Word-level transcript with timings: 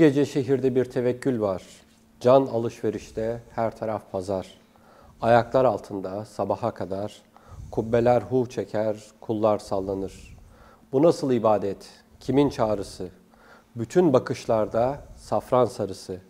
Gece 0.00 0.26
şehirde 0.26 0.74
bir 0.74 0.84
tevekkül 0.84 1.40
var. 1.40 1.62
Can 2.20 2.46
alışverişte 2.46 3.40
her 3.54 3.76
taraf 3.76 4.02
pazar. 4.12 4.60
Ayaklar 5.20 5.64
altında 5.64 6.24
sabaha 6.24 6.74
kadar 6.74 7.22
kubbeler 7.70 8.22
hu 8.22 8.48
çeker, 8.48 8.96
kullar 9.20 9.58
sallanır. 9.58 10.36
Bu 10.92 11.02
nasıl 11.02 11.32
ibadet? 11.32 11.88
Kimin 12.20 12.48
çağrısı? 12.48 13.08
Bütün 13.76 14.12
bakışlarda 14.12 14.98
safran 15.16 15.64
sarısı. 15.64 16.20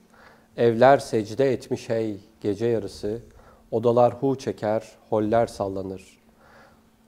Evler 0.56 0.98
secde 0.98 1.52
etmiş 1.52 1.88
hey 1.88 2.20
gece 2.40 2.66
yarısı. 2.66 3.22
Odalar 3.70 4.14
hu 4.14 4.38
çeker, 4.38 4.88
holler 5.10 5.46
sallanır. 5.46 6.18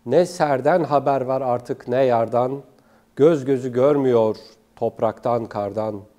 Ne 0.06 0.27
serden 0.27 0.84
haber 0.84 1.20
var 1.20 1.41
artık 1.41 1.88
ne 1.88 2.05
yardan. 2.05 2.62
Göz 3.16 3.44
gözü 3.44 3.72
görmüyor 3.72 4.36
topraktan 4.77 5.47
kardan. 5.47 6.11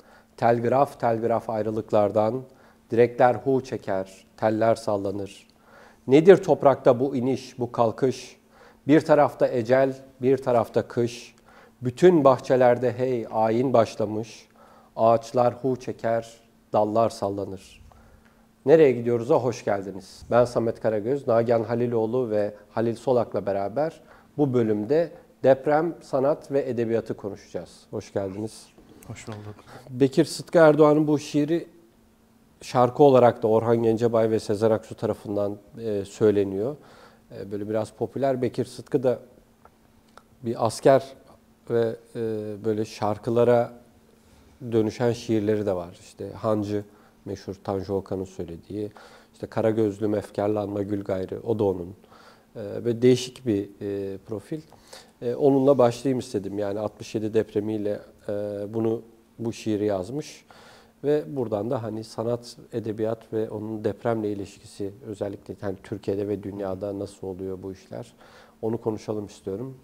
Telgraf 0.43 0.99
telgraf 0.99 1.49
ayrılıklardan. 1.49 2.43
Direkler 2.91 3.35
hu 3.35 3.63
çeker, 3.63 4.25
teller 4.37 4.75
sallanır. 4.75 5.47
Nedir 6.07 6.43
toprakta 6.43 6.99
bu 6.99 7.15
iniş, 7.15 7.59
bu 7.59 7.71
kalkış? 7.71 8.37
Bir 8.87 9.01
tarafta 9.01 9.47
ecel, 9.47 9.95
bir 10.21 10.37
tarafta 10.37 10.87
kış. 10.87 11.35
Bütün 11.81 12.23
bahçelerde 12.23 12.93
hey 12.97 13.27
ayin 13.31 13.73
başlamış. 13.73 14.47
Ağaçlar 14.95 15.53
hu 15.53 15.75
çeker, 15.75 16.33
dallar 16.73 17.09
sallanır. 17.09 17.85
Nereye 18.65 18.91
gidiyoruz'a 18.91 19.35
hoş 19.35 19.65
geldiniz. 19.65 20.21
Ben 20.31 20.45
Samet 20.45 20.79
Karagöz, 20.79 21.27
Nagihan 21.27 21.63
Haliloğlu 21.63 22.29
ve 22.29 22.53
Halil 22.69 22.95
Solak'la 22.95 23.45
beraber 23.45 24.01
bu 24.37 24.53
bölümde 24.53 25.11
deprem, 25.43 25.95
sanat 26.01 26.51
ve 26.51 26.69
edebiyatı 26.69 27.17
konuşacağız. 27.17 27.81
Hoş 27.91 28.13
geldiniz. 28.13 28.72
Hoş 29.07 29.27
bulduk. 29.27 29.55
Bekir 29.89 30.25
Sıtkı 30.25 30.57
Erdoğan'ın 30.57 31.07
bu 31.07 31.19
şiiri 31.19 31.67
şarkı 32.61 33.03
olarak 33.03 33.43
da 33.43 33.47
Orhan 33.47 33.83
Gencebay 33.83 34.31
ve 34.31 34.39
Sezer 34.39 34.71
Aksu 34.71 34.95
tarafından 34.95 35.57
e, 35.79 36.05
söyleniyor. 36.05 36.75
E, 37.31 37.51
böyle 37.51 37.69
biraz 37.69 37.91
popüler. 37.91 38.41
Bekir 38.41 38.65
Sıtkı 38.65 39.03
da 39.03 39.19
bir 40.43 40.65
asker 40.65 41.03
ve 41.69 41.95
e, 42.15 42.19
böyle 42.65 42.85
şarkılara 42.85 43.73
dönüşen 44.71 45.11
şiirleri 45.11 45.65
de 45.65 45.75
var. 45.75 45.97
İşte 46.01 46.31
Hancı 46.31 46.83
meşhur 47.25 47.55
Tanju 47.63 47.93
Okan'ın 47.93 48.25
söylediği. 48.25 48.91
İşte 49.33 49.47
Kara 49.47 49.69
Gözlüm 49.69 50.15
Efkarlanma 50.15 50.81
Gül 50.81 51.03
Gayrı 51.03 51.39
o 51.43 51.59
da 51.59 51.63
onun. 51.63 51.95
E, 52.55 53.01
değişik 53.01 53.45
bir 53.45 53.69
e, 53.81 54.17
profil. 54.17 54.61
Onunla 55.37 55.77
başlayayım 55.77 56.19
istedim. 56.19 56.59
Yani 56.59 56.79
67 56.79 57.33
depremiyle 57.33 57.99
bunu 58.73 59.01
bu 59.39 59.53
şiiri 59.53 59.85
yazmış. 59.85 60.45
Ve 61.03 61.35
buradan 61.35 61.71
da 61.71 61.83
hani 61.83 62.03
sanat, 62.03 62.57
edebiyat 62.73 63.33
ve 63.33 63.49
onun 63.49 63.83
depremle 63.83 64.31
ilişkisi 64.31 64.93
özellikle 65.05 65.55
hani 65.61 65.77
Türkiye'de 65.83 66.27
ve 66.27 66.43
dünyada 66.43 66.99
nasıl 66.99 67.27
oluyor 67.27 67.63
bu 67.63 67.71
işler 67.71 68.13
onu 68.63 68.81
konuşalım 68.81 69.25
istiyorum. 69.25 69.77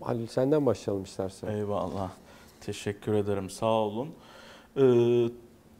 Halil 0.00 0.26
senden 0.26 0.66
başlayalım 0.66 1.04
istersen. 1.04 1.48
Eyvallah. 1.48 2.10
Teşekkür 2.60 3.14
ederim. 3.14 3.50
Sağ 3.50 3.66
olun. 3.66 4.08
Ee, 4.76 5.28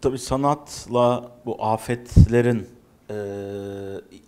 tabii 0.01 0.19
sanatla 0.19 1.33
bu 1.47 1.65
afetlerin 1.65 2.67
e, 3.11 3.17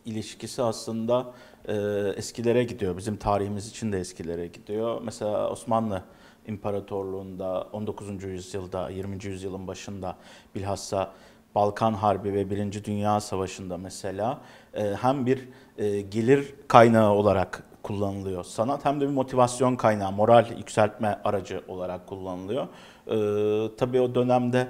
ilişkisi 0.05 0.63
aslında 0.63 1.33
e, 1.69 1.75
eskilere 2.17 2.65
gidiyor. 2.65 2.97
Bizim 2.97 3.17
tarihimiz 3.17 3.69
için 3.69 3.93
de 3.93 3.99
eskilere 3.99 4.47
gidiyor. 4.47 5.01
Mesela 5.05 5.51
Osmanlı 5.51 6.03
İmparatorluğu'nda 6.49 7.67
19. 7.73 8.25
yüzyılda, 8.25 8.91
20. 8.91 9.25
yüzyılın 9.25 9.67
başında 9.67 10.17
bilhassa 10.55 11.13
Balkan 11.55 11.93
Harbi 11.93 12.35
ve 12.35 12.51
Birinci 12.51 12.85
Dünya 12.85 13.21
Savaşı'nda 13.21 13.79
mesela 13.79 14.41
e, 14.75 14.83
hem 14.83 15.27
bir 15.27 15.49
e, 15.79 16.01
gelir 16.01 16.55
kaynağı 16.69 17.13
olarak 17.13 17.63
kullanılıyor 17.83 18.45
sanat 18.45 18.85
hem 18.85 19.01
de 19.01 19.05
bir 19.05 19.13
motivasyon 19.13 19.77
kaynağı, 19.77 20.13
moral 20.13 20.47
yükseltme 20.59 21.21
aracı 21.25 21.63
olarak 21.69 22.07
kullanılıyor. 22.07 22.67
E, 23.07 23.77
tabii 23.77 24.01
o 24.01 24.15
dönemde 24.15 24.69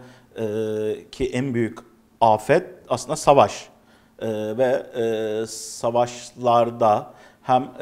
ki 1.12 1.30
en 1.32 1.54
büyük 1.54 1.78
afet 2.20 2.66
aslında 2.88 3.16
savaş 3.16 3.68
ve 4.22 4.86
savaşlarda 5.46 7.14
hem 7.42 7.72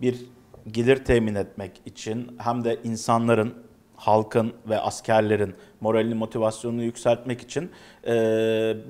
bir 0.00 0.26
gelir 0.70 1.04
temin 1.04 1.34
etmek 1.34 1.80
için 1.86 2.36
hem 2.38 2.64
de 2.64 2.78
insanların, 2.84 3.54
halkın 4.00 4.52
ve 4.68 4.80
askerlerin 4.80 5.54
moralini, 5.80 6.14
motivasyonunu 6.14 6.82
yükseltmek 6.82 7.40
için 7.40 7.70
e, 8.06 8.12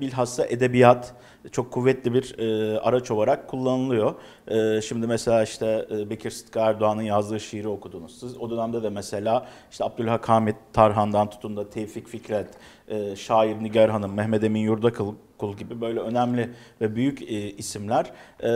bilhassa 0.01 0.45
edebiyat 0.45 1.13
çok 1.51 1.71
kuvvetli 1.71 2.13
bir 2.13 2.39
e, 2.39 2.79
araç 2.79 3.11
olarak 3.11 3.47
kullanılıyor. 3.47 4.15
E, 4.47 4.81
şimdi 4.81 5.07
mesela 5.07 5.43
işte 5.43 5.85
e, 5.91 6.09
Bekir 6.09 6.31
Sıtkı 6.31 6.59
Erdoğan'ın 6.59 7.01
yazdığı 7.01 7.39
şiiri 7.39 7.67
okudunuz 7.67 8.19
siz. 8.19 8.37
O 8.37 8.49
dönemde 8.49 8.83
de 8.83 8.89
mesela 8.89 9.47
işte 9.71 9.83
Abdülhak 9.83 10.29
Hamit 10.29 10.55
Tarhan'dan 10.73 11.29
tutun 11.29 11.57
da 11.57 11.69
Tevfik 11.69 12.07
Fikret, 12.07 12.47
e, 12.87 13.15
şair 13.15 13.63
Nigar 13.63 13.89
Hanım, 13.89 14.13
Mehmet 14.13 14.43
Emin 14.43 14.61
Yurdakul 14.61 15.57
gibi 15.57 15.81
böyle 15.81 15.99
önemli 15.99 16.49
ve 16.81 16.95
büyük 16.95 17.21
e, 17.21 17.51
isimler 17.51 18.11
e, 18.43 18.51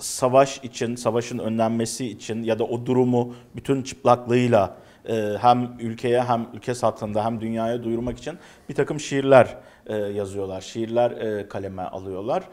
savaş 0.00 0.58
için, 0.64 0.96
savaşın 0.96 1.38
önlenmesi 1.38 2.06
için 2.06 2.42
ya 2.42 2.58
da 2.58 2.64
o 2.64 2.86
durumu 2.86 3.34
bütün 3.56 3.82
çıplaklığıyla 3.82 4.76
e, 5.08 5.36
hem 5.40 5.76
ülkeye 5.80 6.22
hem 6.22 6.46
ülke 6.54 6.74
satında 6.74 7.24
hem 7.24 7.40
dünyaya 7.40 7.82
duyurmak 7.84 8.18
için 8.18 8.38
bir 8.68 8.74
takım 8.74 9.00
şiirler 9.00 9.56
e, 9.86 9.96
yazıyorlar. 9.96 10.60
Şiirler 10.60 11.10
e, 11.10 11.48
kaleme 11.48 11.82
alıyorlar. 11.82 12.44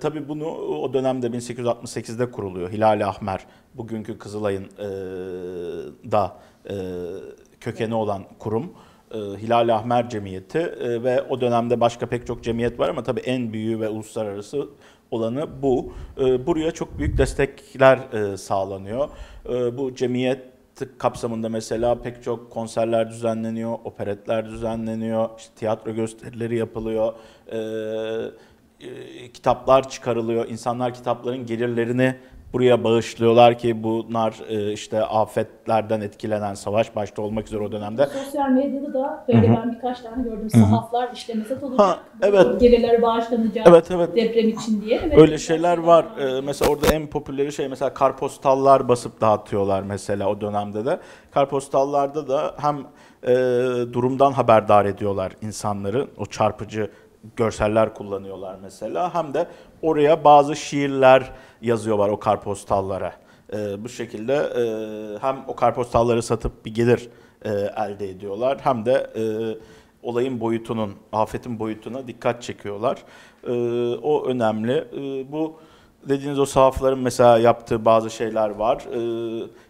Tabii 0.00 0.28
bunu 0.28 0.46
o 0.56 0.92
dönemde 0.92 1.26
1868'de 1.26 2.30
kuruluyor. 2.30 2.70
Hilal 2.70 3.08
Ahmer, 3.08 3.46
bugünkü 3.74 4.18
Kızılay'ın 4.18 4.66
da 6.12 6.36
kökeni 7.60 7.94
olan 7.94 8.24
kurum. 8.38 8.72
Hilal 9.14 9.74
Ahmer 9.74 10.08
Cemiyeti 10.08 10.58
ve 10.80 11.22
o 11.22 11.40
dönemde 11.40 11.80
başka 11.80 12.06
pek 12.06 12.26
çok 12.26 12.44
cemiyet 12.44 12.80
var 12.80 12.88
ama 12.88 13.02
tabii 13.02 13.20
en 13.20 13.52
büyüğü 13.52 13.80
ve 13.80 13.88
uluslararası 13.88 14.68
olanı 15.10 15.62
bu. 15.62 15.92
E, 16.20 16.46
buraya 16.46 16.70
çok 16.70 16.98
büyük 16.98 17.18
destekler 17.18 17.98
e, 17.98 18.36
sağlanıyor. 18.36 19.08
E, 19.48 19.78
bu 19.78 19.94
cemiyet 19.94 20.40
kapsamında 20.98 21.48
mesela 21.48 22.02
pek 22.02 22.22
çok 22.22 22.50
konserler 22.50 23.10
düzenleniyor, 23.10 23.78
operetler 23.84 24.50
düzenleniyor, 24.50 25.28
işte 25.38 25.54
tiyatro 25.56 25.94
gösterileri 25.94 26.56
yapılıyor, 26.56 27.12
e, 27.52 27.58
e, 28.80 29.32
kitaplar 29.32 29.88
çıkarılıyor. 29.88 30.48
İnsanlar 30.48 30.94
kitapların 30.94 31.46
gelirlerini 31.46 32.16
buraya 32.52 32.84
bağışlıyorlar 32.84 33.58
ki 33.58 33.82
bunlar 33.82 34.34
e, 34.48 34.72
işte 34.72 35.04
afetlerden 35.04 36.00
etkilenen 36.00 36.54
savaş 36.54 36.96
başta 36.96 37.22
olmak 37.22 37.46
üzere 37.46 37.62
o 37.62 37.72
dönemde. 37.72 38.06
Sosyal 38.06 38.48
medyada 38.48 38.94
da 38.94 39.24
böyle 39.28 39.42
ben 39.56 39.72
birkaç 39.72 40.00
tane 40.00 40.22
gördüm 40.22 40.50
sahaflar 40.50 41.10
işte 41.14 41.34
mesaj 41.34 41.62
olacak. 41.62 41.86
Ha, 41.86 41.98
evet. 42.22 42.60
Gelirleri 42.60 43.02
bağışlanacak 43.02 43.66
Evet, 43.66 43.90
evet. 43.90 44.16
deprem 44.16 44.48
için 44.48 44.82
diye. 44.82 45.00
Evet, 45.04 45.18
Öyle 45.18 45.38
şeyler 45.38 45.78
var. 45.78 46.06
Ee, 46.18 46.40
mesela 46.40 46.70
orada 46.70 46.86
en 46.86 47.06
popüleri 47.06 47.52
şey 47.52 47.68
mesela 47.68 47.94
karpostallar 47.94 48.88
basıp 48.88 49.20
dağıtıyorlar 49.20 49.82
mesela 49.82 50.28
o 50.28 50.40
dönemde 50.40 50.84
de. 50.84 50.98
Karpostallarda 51.30 52.28
da 52.28 52.54
hem 52.58 52.78
e, 53.22 53.34
durumdan 53.92 54.32
haberdar 54.32 54.84
ediyorlar 54.84 55.32
insanları. 55.42 56.06
O 56.18 56.26
çarpıcı 56.26 56.90
görseller 57.36 57.94
kullanıyorlar 57.94 58.56
mesela. 58.62 59.14
Hem 59.14 59.34
de 59.34 59.46
oraya 59.82 60.24
bazı 60.24 60.56
şiirler 60.56 61.30
yazıyorlar 61.62 62.08
o 62.08 62.18
karpostallara. 62.18 63.12
E, 63.52 63.84
bu 63.84 63.88
şekilde 63.88 64.34
e, 64.34 64.62
hem 65.18 65.44
o 65.48 65.56
karpostalları 65.56 66.22
satıp 66.22 66.64
bir 66.64 66.74
gelir 66.74 67.08
e, 67.44 67.50
elde 67.76 68.10
ediyorlar 68.10 68.58
hem 68.62 68.86
de 68.86 69.10
e, 69.16 69.22
olayın 70.02 70.40
boyutunun, 70.40 70.94
afetin 71.12 71.58
boyutuna 71.58 72.06
dikkat 72.08 72.42
çekiyorlar. 72.42 72.98
E, 73.46 73.52
o 74.02 74.26
önemli. 74.26 74.72
E, 74.72 75.32
bu 75.32 75.56
dediğiniz 76.08 76.38
o 76.38 76.46
sahafların 76.46 76.98
mesela 76.98 77.38
yaptığı 77.38 77.84
bazı 77.84 78.10
şeyler 78.10 78.50
var. 78.50 78.86
E, 78.94 79.00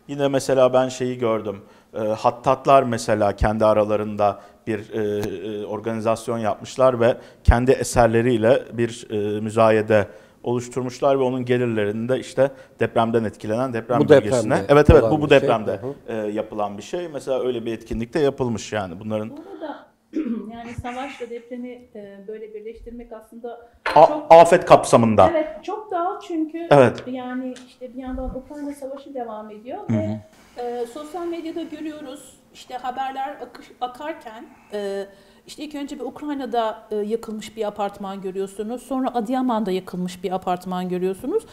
yine 0.08 0.28
mesela 0.28 0.72
ben 0.72 0.88
şeyi 0.88 1.18
gördüm. 1.18 1.60
E, 1.94 1.98
hattatlar 1.98 2.82
mesela 2.82 3.36
kendi 3.36 3.64
aralarında 3.64 4.40
bir 4.66 4.92
e, 4.92 5.02
e, 5.02 5.66
organizasyon 5.66 6.38
yapmışlar 6.38 7.00
ve 7.00 7.16
kendi 7.44 7.70
eserleriyle 7.70 8.62
bir 8.72 9.06
e, 9.10 9.40
müzayede 9.40 10.08
oluşturmuşlar 10.46 11.18
ve 11.18 11.22
onun 11.22 11.44
gelirlerini 11.44 12.08
de 12.08 12.18
işte 12.20 12.50
depremden 12.80 13.24
etkilenen 13.24 13.72
deprem 13.72 14.00
Bu 14.00 14.08
bölgesine. 14.08 14.54
depremde 14.54 14.72
Evet 14.72 14.90
evet 14.90 15.02
bu 15.10 15.20
bu 15.22 15.28
şey. 15.28 15.40
depremde 15.40 15.72
Hı 15.72 15.94
e, 16.08 16.14
yapılan 16.14 16.78
bir 16.78 16.82
şey. 16.82 17.08
Mesela 17.08 17.40
öyle 17.46 17.64
bir 17.66 17.72
etkinlik 17.72 18.14
de 18.14 18.18
yapılmış 18.18 18.72
yani 18.72 19.00
bunların 19.00 19.30
Burada 19.30 19.86
yani 20.52 20.74
savaşla 20.82 21.30
depremi 21.30 21.70
e, 21.94 22.24
böyle 22.28 22.54
birleştirmek 22.54 23.12
aslında 23.12 23.70
A- 23.94 24.06
çok 24.06 24.26
afet 24.32 24.64
kapsamında. 24.64 25.28
evet 25.30 25.64
çok 25.64 25.90
daha 25.90 26.20
çünkü 26.20 26.66
Evet. 26.70 27.02
yani 27.06 27.54
işte 27.68 27.94
bir 27.94 27.98
yandan 28.02 28.34
Ukrayna 28.36 28.72
savaşı 28.72 29.14
devam 29.14 29.50
ediyor 29.50 29.78
ve 29.90 30.20
e, 30.62 30.86
sosyal 30.86 31.26
medyada 31.26 31.62
görüyoruz 31.62 32.36
işte 32.54 32.74
haberler 32.74 33.30
akış, 33.42 33.66
akarken 33.80 34.46
e, 34.72 35.06
işte 35.46 35.64
ilk 35.64 35.74
önce 35.74 35.98
bir 35.98 36.04
Ukrayna'da 36.04 36.82
e, 36.90 36.96
yıkılmış 36.96 37.56
bir 37.56 37.66
apartman 37.66 38.22
görüyorsunuz. 38.22 38.82
Sonra 38.82 39.14
Adıyaman'da 39.14 39.70
yıkılmış 39.70 40.24
bir 40.24 40.32
apartman 40.32 40.88
görüyorsunuz. 40.88 41.44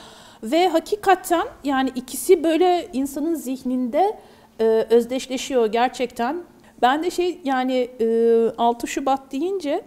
Ve 0.43 0.67
hakikaten 0.67 1.47
yani 1.63 1.91
ikisi 1.95 2.43
böyle 2.43 2.87
insanın 2.93 3.35
zihninde 3.35 4.19
e, 4.59 4.63
özdeşleşiyor 4.89 5.65
gerçekten. 5.65 6.43
Ben 6.81 7.03
de 7.03 7.11
şey 7.11 7.41
yani 7.43 7.89
e, 8.01 8.49
6 8.57 8.87
Şubat 8.87 9.31
deyince 9.31 9.81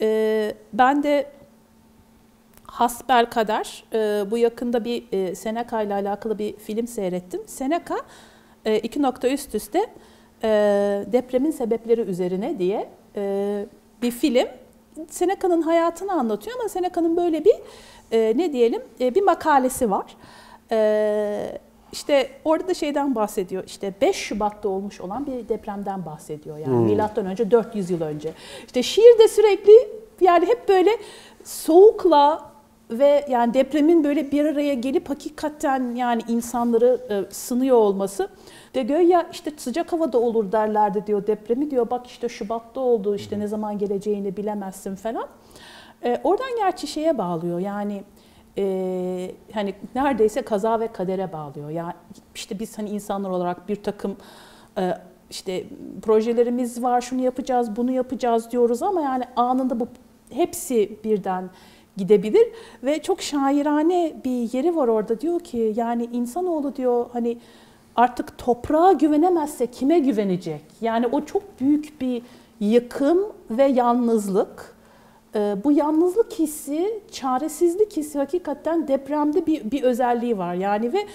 e, 0.00 0.54
ben 0.72 1.02
de 1.02 1.30
Hasbel 2.66 3.26
Kader. 3.26 3.84
E, 3.92 4.30
bu 4.30 4.38
yakında 4.38 4.84
bir 4.84 5.34
Seneca 5.34 5.82
ile 5.82 5.94
alakalı 5.94 6.38
bir 6.38 6.56
film 6.56 6.86
seyrettim. 6.86 7.40
Seneca 7.46 7.96
e, 8.64 8.78
iki 8.78 9.02
nokta 9.02 9.28
üst 9.28 9.54
üste 9.54 9.86
depremin 11.12 11.50
sebepleri 11.50 12.00
üzerine 12.00 12.58
diye 12.58 12.88
e, 13.16 13.66
bir 14.02 14.10
film. 14.10 14.48
Seneca'nın 15.10 15.62
hayatını 15.62 16.12
anlatıyor 16.12 16.56
ama 16.60 16.68
Seneca'nın 16.68 17.16
böyle 17.16 17.44
bir 17.44 17.54
e, 18.12 18.32
ne 18.36 18.52
diyelim 18.52 18.82
e, 19.00 19.14
bir 19.14 19.22
makalesi 19.22 19.90
var. 19.90 20.16
E, 20.70 21.58
işte 21.92 22.30
orada 22.44 22.68
da 22.68 22.74
şeyden 22.74 23.14
bahsediyor. 23.14 23.64
İşte 23.66 23.92
5 24.00 24.16
Şubat'ta 24.16 24.68
olmuş 24.68 25.00
olan 25.00 25.26
bir 25.26 25.48
depremden 25.48 26.06
bahsediyor. 26.06 26.58
Yani 26.58 26.76
milattan 26.76 27.26
önce 27.26 27.50
400 27.50 27.90
yıl 27.90 28.00
önce. 28.00 28.32
İşte 28.66 28.82
şiirde 28.82 29.28
sürekli 29.28 29.72
yani 30.20 30.46
hep 30.46 30.68
böyle 30.68 30.90
soğukla 31.44 32.50
ve 32.90 33.26
yani 33.28 33.54
depremin 33.54 34.04
böyle 34.04 34.32
bir 34.32 34.44
araya 34.44 34.74
gelip 34.74 35.10
hakikaten 35.10 35.94
yani 35.94 36.22
insanları 36.28 37.00
e, 37.10 37.34
sınıyor 37.34 37.76
olması 37.76 38.28
ve 38.76 38.82
göya 38.82 39.28
işte 39.32 39.52
sıcak 39.56 39.92
havada 39.92 40.18
olur 40.18 40.52
derlerdi 40.52 41.06
diyor 41.06 41.26
depremi 41.26 41.70
diyor 41.70 41.90
bak 41.90 42.06
işte 42.06 42.28
Şubat'ta 42.28 42.80
oldu 42.80 43.14
işte 43.14 43.38
ne 43.38 43.46
zaman 43.46 43.78
geleceğini 43.78 44.36
bilemezsin 44.36 44.94
falan. 44.94 45.26
E, 46.04 46.20
oradan 46.24 46.56
gerçi 46.56 46.86
şeye 46.86 47.18
bağlıyor 47.18 47.58
yani 47.58 48.02
e, 48.58 49.34
hani 49.52 49.74
neredeyse 49.94 50.42
kaza 50.42 50.80
ve 50.80 50.88
kadere 50.92 51.32
bağlıyor. 51.32 51.70
Yani 51.70 51.92
işte 52.34 52.58
biz 52.58 52.78
hani 52.78 52.90
insanlar 52.90 53.30
olarak 53.30 53.68
bir 53.68 53.76
takım 53.76 54.16
e, 54.78 54.94
işte 55.30 55.64
projelerimiz 56.02 56.82
var, 56.82 57.00
şunu 57.00 57.22
yapacağız, 57.22 57.76
bunu 57.76 57.90
yapacağız 57.90 58.50
diyoruz 58.50 58.82
ama 58.82 59.00
yani 59.00 59.24
anında 59.36 59.80
bu 59.80 59.88
hepsi 60.30 60.98
birden 61.04 61.50
gidebilir 61.98 62.48
ve 62.82 63.02
çok 63.02 63.22
şairane 63.22 64.16
bir 64.24 64.54
yeri 64.54 64.76
var 64.76 64.88
orada 64.88 65.20
diyor 65.20 65.40
ki 65.40 65.72
yani 65.76 66.08
insanoğlu 66.12 66.76
diyor 66.76 67.06
hani 67.12 67.38
artık 67.96 68.38
toprağa 68.38 68.92
güvenemezse 68.92 69.66
kime 69.66 69.98
güvenecek? 69.98 70.64
Yani 70.80 71.06
o 71.06 71.24
çok 71.24 71.60
büyük 71.60 72.00
bir 72.00 72.22
yıkım 72.60 73.18
ve 73.50 73.64
yalnızlık. 73.64 74.78
Ee, 75.34 75.56
bu 75.64 75.72
yalnızlık 75.72 76.32
hissi, 76.32 77.00
çaresizlik 77.12 77.96
hissi 77.96 78.18
hakikaten 78.18 78.88
depremde 78.88 79.46
bir, 79.46 79.70
bir 79.70 79.82
özelliği 79.82 80.38
var. 80.38 80.54
Yani 80.54 80.92
ve 80.92 81.06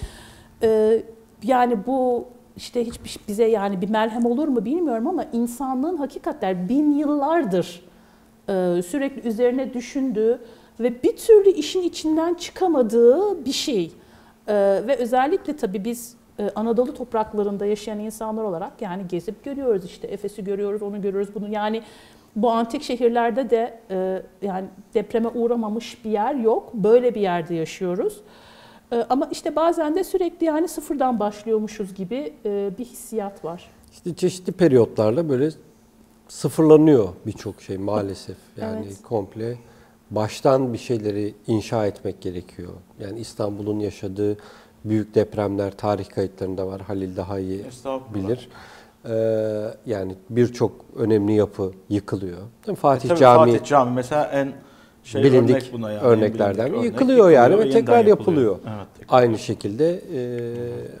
e, 0.62 1.02
yani 1.42 1.86
bu 1.86 2.24
işte 2.56 2.86
hiçbir 2.86 3.16
bize 3.28 3.44
yani 3.44 3.80
bir 3.80 3.90
merhem 3.90 4.26
olur 4.26 4.48
mu 4.48 4.64
bilmiyorum 4.64 5.06
ama 5.06 5.24
insanlığın 5.32 5.96
hakikaten 5.96 6.68
bin 6.68 6.92
yıllardır 6.92 7.84
e, 8.48 8.82
sürekli 8.82 9.28
üzerine 9.28 9.74
düşündüğü 9.74 10.40
ve 10.80 11.02
bir 11.02 11.16
türlü 11.16 11.50
işin 11.50 11.82
içinden 11.82 12.34
çıkamadığı 12.34 13.44
bir 13.44 13.52
şey. 13.52 13.92
E, 14.48 14.54
ve 14.86 14.96
özellikle 14.96 15.56
tabii 15.56 15.84
biz 15.84 16.16
e, 16.38 16.50
Anadolu 16.54 16.94
topraklarında 16.94 17.66
yaşayan 17.66 17.98
insanlar 17.98 18.42
olarak 18.42 18.82
yani 18.82 19.02
gezip 19.08 19.44
görüyoruz 19.44 19.84
işte 19.84 20.06
Efes'i 20.06 20.44
görüyoruz, 20.44 20.82
onu 20.82 21.02
görüyoruz, 21.02 21.34
bunu 21.34 21.48
yani 21.48 21.82
bu 22.36 22.50
antik 22.50 22.82
şehirlerde 22.82 23.50
de 23.50 23.80
e, 23.90 24.22
yani 24.42 24.66
depreme 24.94 25.28
uğramamış 25.28 26.04
bir 26.04 26.10
yer 26.10 26.34
yok. 26.34 26.74
Böyle 26.74 27.14
bir 27.14 27.20
yerde 27.20 27.54
yaşıyoruz. 27.54 28.20
E, 28.92 29.06
ama 29.10 29.28
işte 29.32 29.56
bazen 29.56 29.94
de 29.94 30.04
sürekli 30.04 30.46
yani 30.46 30.68
sıfırdan 30.68 31.20
başlıyormuşuz 31.20 31.94
gibi 31.94 32.32
e, 32.44 32.70
bir 32.78 32.84
hissiyat 32.84 33.44
var. 33.44 33.70
İşte 33.92 34.14
çeşitli 34.14 34.52
periyotlarla 34.52 35.28
böyle 35.28 35.50
sıfırlanıyor 36.28 37.08
birçok 37.26 37.62
şey 37.62 37.78
maalesef. 37.78 38.36
Yani 38.56 38.84
Evet. 38.86 39.02
komple 39.02 39.56
baştan 40.10 40.72
bir 40.72 40.78
şeyleri 40.78 41.34
inşa 41.46 41.86
etmek 41.86 42.20
gerekiyor. 42.20 42.72
Yani 43.00 43.20
İstanbul'un 43.20 43.78
yaşadığı 43.78 44.36
büyük 44.84 45.14
depremler 45.14 45.76
tarih 45.76 46.08
kayıtlarında 46.08 46.66
var. 46.66 46.80
Halil 46.80 47.16
daha 47.16 47.38
iyi 47.38 47.64
bilir. 48.14 48.48
Ee, 49.08 49.14
yani 49.86 50.14
birçok 50.30 50.72
önemli 50.96 51.32
yapı 51.32 51.72
yıkılıyor. 51.88 52.38
Değil 52.38 52.68
mi? 52.68 52.74
Fatih 52.76 53.04
E, 53.04 53.08
Tabii 53.08 53.20
Camii 53.20 53.52
Fatih 53.52 53.66
Cami 53.66 53.90
mesela 53.94 54.24
en 54.24 54.52
şey 55.04 55.24
bilindik 55.24 55.56
örnek 55.56 55.72
buna 55.72 55.92
yani. 55.92 56.00
en 56.00 56.04
örneklerden 56.04 56.66
bilindik 56.66 56.80
örnek. 56.80 56.92
yıkılıyor 56.92 57.30
yani 57.30 57.58
ve 57.58 57.70
tekrar 57.70 58.04
yapılıyor. 58.04 58.58
Evet, 58.76 58.86
tekrar. 58.98 59.18
Aynı 59.18 59.38
şekilde 59.38 59.94
e, 59.94 60.20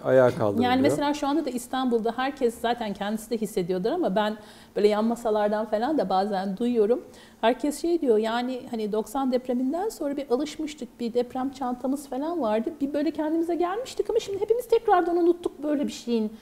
ayağa 0.04 0.30
kaldırılıyor. 0.30 0.70
Yani 0.70 0.82
mesela 0.82 1.14
şu 1.14 1.26
anda 1.26 1.44
da 1.44 1.50
İstanbul'da 1.50 2.12
herkes 2.16 2.54
zaten 2.60 2.94
kendisi 2.94 3.30
de 3.30 3.36
hissediyordur 3.36 3.90
ama 3.90 4.16
ben 4.16 4.36
böyle 4.76 4.88
yan 4.88 5.04
masalardan 5.04 5.66
falan 5.66 5.98
da 5.98 6.08
bazen 6.08 6.56
duyuyorum. 6.56 7.00
Herkes 7.40 7.82
şey 7.82 8.00
diyor 8.00 8.18
yani 8.18 8.62
hani 8.70 8.92
90 8.92 9.32
depreminden 9.32 9.88
sonra 9.88 10.16
bir 10.16 10.30
alışmıştık 10.30 11.00
bir 11.00 11.14
deprem 11.14 11.50
çantamız 11.50 12.08
falan 12.08 12.40
vardı. 12.40 12.72
Bir 12.80 12.92
böyle 12.92 13.10
kendimize 13.10 13.54
gelmiştik 13.54 14.10
ama 14.10 14.18
şimdi 14.18 14.40
hepimiz 14.40 14.68
tekrardan 14.68 15.16
unuttuk 15.16 15.62
böyle 15.62 15.86
bir 15.86 15.92
şeyin 15.92 16.32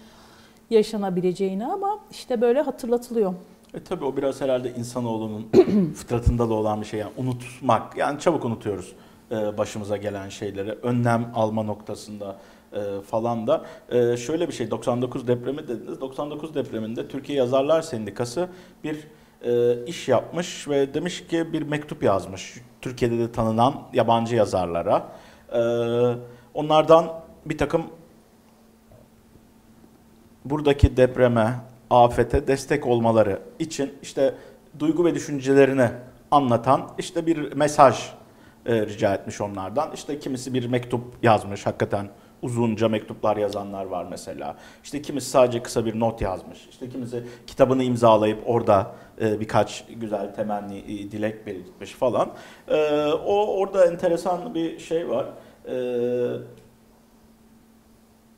yaşanabileceğini 0.71 1.67
ama 1.67 1.99
işte 2.11 2.41
böyle 2.41 2.61
hatırlatılıyor. 2.61 3.35
E 3.75 3.85
tabii 3.85 4.05
o 4.05 4.17
biraz 4.17 4.41
herhalde 4.41 4.75
insanoğlunun 4.75 5.49
fıtratında 5.95 6.49
da 6.49 6.55
olan 6.55 6.81
bir 6.81 6.87
şey. 6.87 7.01
Yani 7.01 7.13
unutmak. 7.17 7.97
Yani 7.97 8.21
çabuk 8.21 8.45
unutuyoruz 8.45 8.93
e, 9.31 9.59
başımıza 9.59 9.97
gelen 9.97 10.29
şeyleri. 10.29 10.71
Önlem 10.71 11.33
alma 11.35 11.63
noktasında 11.63 12.37
e, 12.73 13.01
falan 13.01 13.47
da. 13.47 13.65
E, 13.89 14.17
şöyle 14.17 14.49
bir 14.49 14.53
şey 14.53 14.71
99 14.71 15.29
depremi 15.29 15.69
dediniz. 15.69 16.01
99 16.01 16.55
depreminde 16.55 17.09
Türkiye 17.09 17.39
Yazarlar 17.39 17.83
Sendikası 17.83 18.49
bir 18.85 18.99
iş 19.87 20.09
yapmış 20.09 20.69
ve 20.69 20.95
demiş 20.95 21.27
ki 21.27 21.53
bir 21.53 21.63
mektup 21.63 22.03
yazmış. 22.03 22.55
Türkiye'de 22.81 23.19
de 23.19 23.33
tanınan 23.33 23.75
yabancı 23.93 24.37
yazarlara. 24.37 25.09
Onlardan 26.55 27.13
bir 27.47 27.59
takım 27.59 27.83
buradaki 30.45 30.97
depreme, 30.97 31.55
afete 31.93 32.47
destek 32.47 32.87
olmaları 32.87 33.39
için 33.59 33.93
işte 34.03 34.35
duygu 34.79 35.05
ve 35.05 35.15
düşüncelerini 35.15 35.89
anlatan 36.31 36.91
işte 36.99 37.27
bir 37.27 37.53
mesaj 37.53 38.11
e, 38.67 38.87
rica 38.87 39.15
etmiş 39.15 39.41
onlardan. 39.41 39.93
İşte 39.95 40.19
kimisi 40.19 40.55
bir 40.55 40.67
mektup 40.67 41.03
yazmış 41.23 41.67
hakikaten 41.67 42.09
uzunca 42.43 42.89
mektuplar 42.89 43.37
yazanlar 43.37 43.85
var 43.85 44.07
mesela. 44.11 44.57
İşte 44.85 45.03
kimisi 45.03 45.31
sadece 45.31 45.63
kısa 45.63 45.87
bir 45.87 46.01
not 46.01 46.21
yazmış. 46.21 46.69
İşte 46.71 46.89
kimisi 46.89 47.25
kitabını 47.47 47.83
imzalayıp 47.85 48.39
orada 48.47 48.93
e, 49.21 49.41
birkaç 49.41 49.85
güzel 50.01 50.35
temenni, 50.35 50.79
e, 50.79 51.11
dilek 51.11 51.47
belirtmiş 51.47 51.93
falan. 51.93 52.31
E, 52.69 53.07
o 53.25 53.59
orada 53.59 53.87
enteresan 53.87 54.55
bir 54.55 54.79
şey 54.79 55.09
var. 55.09 55.27
E, 55.69 55.75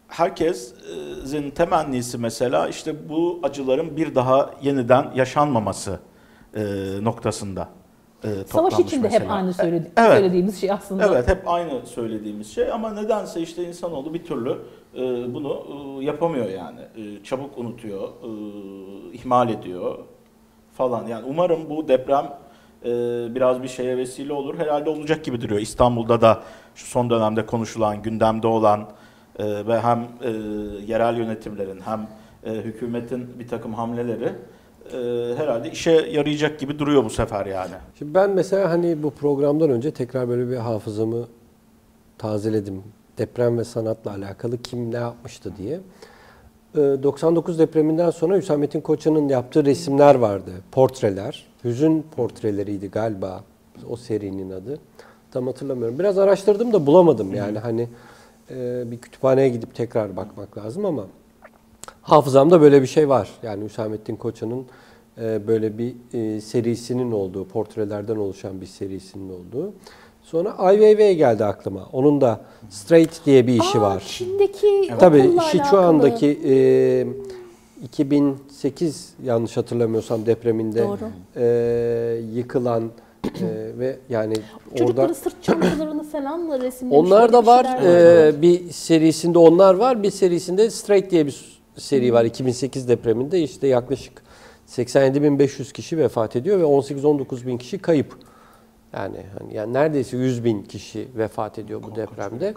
herkesin 0.08 1.50
temennisi 1.50 2.18
mesela 2.18 2.68
işte 2.68 3.08
bu 3.08 3.40
acıların 3.42 3.96
bir 3.96 4.14
daha 4.14 4.50
yeniden 4.62 5.10
yaşanmaması 5.14 5.98
e, 6.56 6.62
noktasında 7.02 7.68
e, 8.24 8.28
Savaş 8.46 8.78
için 8.78 9.02
de 9.02 9.08
hep 9.10 9.30
aynı 9.30 9.52
söyledi- 9.54 9.90
Evet. 9.96 10.10
söylediğimiz 10.18 10.60
şey 10.60 10.70
aslında. 10.72 11.06
Evet 11.06 11.28
hep 11.28 11.48
aynı 11.48 11.86
söylediğimiz 11.86 12.54
şey 12.54 12.72
ama 12.72 12.90
nedense 12.90 13.40
işte 13.40 13.64
insanoğlu 13.68 14.14
bir 14.14 14.24
türlü 14.24 14.50
e, 14.94 15.34
bunu 15.34 15.62
e, 16.00 16.04
yapamıyor 16.04 16.48
yani. 16.48 16.80
E, 16.96 17.24
çabuk 17.24 17.58
unutuyor, 17.58 18.08
e, 18.08 18.28
ihmal 19.12 19.48
ediyor 19.48 19.98
falan. 20.72 21.06
Yani 21.06 21.24
umarım 21.28 21.70
bu 21.70 21.88
deprem 21.88 22.24
e, 22.84 22.88
biraz 23.34 23.62
bir 23.62 23.68
şeye 23.68 23.96
vesile 23.96 24.32
olur. 24.32 24.58
Herhalde 24.58 24.90
olacak 24.90 25.24
gibi 25.24 25.40
duruyor. 25.40 25.60
İstanbul'da 25.60 26.20
da 26.20 26.42
şu 26.74 26.86
son 26.86 27.10
dönemde 27.10 27.46
konuşulan, 27.46 28.02
gündemde 28.02 28.46
olan 28.46 28.88
e, 29.38 29.66
ve 29.66 29.80
hem 29.80 30.08
e, 30.22 30.30
yerel 30.86 31.16
yönetimlerin 31.16 31.80
hem 31.80 32.08
e, 32.44 32.52
hükümetin 32.52 33.38
bir 33.38 33.48
takım 33.48 33.74
hamleleri 33.74 34.32
e, 34.92 34.98
herhalde 35.36 35.70
işe 35.70 35.90
yarayacak 35.90 36.58
gibi 36.58 36.78
duruyor 36.78 37.04
bu 37.04 37.10
sefer 37.10 37.46
yani. 37.46 37.74
Şimdi 37.98 38.14
ben 38.14 38.30
mesela 38.30 38.70
hani 38.70 39.02
bu 39.02 39.10
programdan 39.10 39.70
önce 39.70 39.90
tekrar 39.90 40.28
böyle 40.28 40.50
bir 40.50 40.56
hafızamı 40.56 41.26
tazeledim. 42.18 42.82
Deprem 43.18 43.58
ve 43.58 43.64
sanatla 43.64 44.10
alakalı 44.10 44.62
kim 44.62 44.92
ne 44.92 44.96
yapmıştı 44.96 45.52
diye. 45.56 45.80
Ee, 46.74 47.02
99 47.02 47.58
depreminden 47.58 48.10
sonra 48.10 48.36
Hüsamettin 48.36 48.80
Koçan'ın 48.80 49.28
yaptığı 49.28 49.64
resimler 49.64 50.14
vardı. 50.14 50.50
Portreler. 50.72 51.46
Hüzün 51.64 52.06
portreleriydi 52.16 52.90
galiba 52.90 53.44
o 53.88 53.96
serinin 53.96 54.50
adı. 54.50 54.78
Tam 55.30 55.46
hatırlamıyorum. 55.46 55.98
Biraz 55.98 56.18
araştırdım 56.18 56.72
da 56.72 56.86
bulamadım 56.86 57.34
yani 57.34 57.58
hani 57.58 57.88
e, 58.50 58.90
bir 58.90 58.98
kütüphaneye 58.98 59.48
gidip 59.48 59.74
tekrar 59.74 60.16
bakmak 60.16 60.58
lazım 60.58 60.84
ama 60.86 61.06
Hafızamda 62.02 62.60
böyle 62.60 62.82
bir 62.82 62.86
şey 62.86 63.08
var. 63.08 63.28
Yani 63.42 63.64
Hüsamettin 63.64 64.16
Koçan'ın 64.16 64.66
e, 65.20 65.46
böyle 65.46 65.78
bir 65.78 65.94
e, 66.12 66.40
serisinin 66.40 67.12
olduğu, 67.12 67.48
portrelerden 67.48 68.16
oluşan 68.16 68.60
bir 68.60 68.66
serisinin 68.66 69.28
olduğu. 69.32 69.72
Sonra 70.22 70.58
Ai 70.58 70.76
Weiwei 70.76 71.16
geldi 71.16 71.44
aklıma. 71.44 71.88
Onun 71.92 72.20
da 72.20 72.40
Straight 72.70 73.26
diye 73.26 73.46
bir 73.46 73.60
işi 73.60 73.78
Aa, 73.78 73.82
var. 73.82 74.04
Çin'deki 74.06 74.88
Tabii 74.98 75.22
okulla 75.22 75.42
Sichuan'daki 75.42 76.40
e, 76.44 77.06
2008 77.84 79.14
yanlış 79.24 79.56
hatırlamıyorsam 79.56 80.26
depreminde 80.26 80.82
Doğru. 80.84 80.98
e, 81.36 82.20
yıkılan 82.34 82.90
e, 83.26 83.78
ve 83.78 83.98
yani 84.08 84.34
Çocukların 84.70 85.02
orada 85.02 85.14
sırt 85.14 85.42
çantalarını 85.42 86.04
falanla 86.04 86.60
resimlemişler. 86.60 87.16
onlar 87.16 87.32
da 87.32 87.42
bir 87.42 87.46
var. 87.46 87.64
e, 87.82 88.42
bir 88.42 88.70
serisinde 88.70 89.38
onlar 89.38 89.74
var. 89.74 90.02
Bir 90.02 90.10
serisinde 90.10 90.70
Straight 90.70 91.10
diye 91.10 91.26
bir 91.26 91.60
seri 91.76 92.12
var. 92.12 92.24
2008 92.24 92.88
depreminde 92.88 93.42
işte 93.42 93.66
yaklaşık 93.66 94.22
87.500 94.68 95.72
kişi 95.72 95.98
vefat 95.98 96.36
ediyor 96.36 96.58
ve 96.58 96.64
18-19 96.64 97.46
bin 97.46 97.58
kişi 97.58 97.78
kayıp. 97.78 98.14
Yani, 98.92 99.16
hani 99.38 99.54
yani 99.54 99.72
neredeyse 99.72 100.16
100 100.16 100.44
bin 100.44 100.62
kişi 100.62 101.08
vefat 101.16 101.58
ediyor 101.58 101.82
bu 101.82 101.96
depremde. 101.96 102.54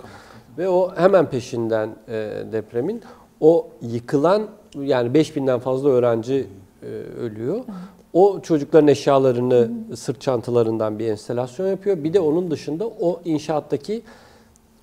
Ve 0.57 0.69
o 0.69 0.95
hemen 0.95 1.29
peşinden 1.29 1.89
e, 2.07 2.13
depremin 2.51 3.01
o 3.39 3.67
yıkılan 3.81 4.47
yani 4.75 5.09
5000'den 5.09 5.59
fazla 5.59 5.89
öğrenci 5.89 6.47
e, 6.83 6.85
ölüyor. 7.19 7.63
O 8.13 8.39
çocukların 8.41 8.87
eşyalarını 8.87 9.69
sırt 9.95 10.21
çantalarından 10.21 10.99
bir 10.99 11.07
enstelasyon 11.07 11.67
yapıyor. 11.67 12.03
Bir 12.03 12.13
de 12.13 12.19
onun 12.19 12.51
dışında 12.51 12.87
o 12.87 13.21
inşaattaki 13.25 14.01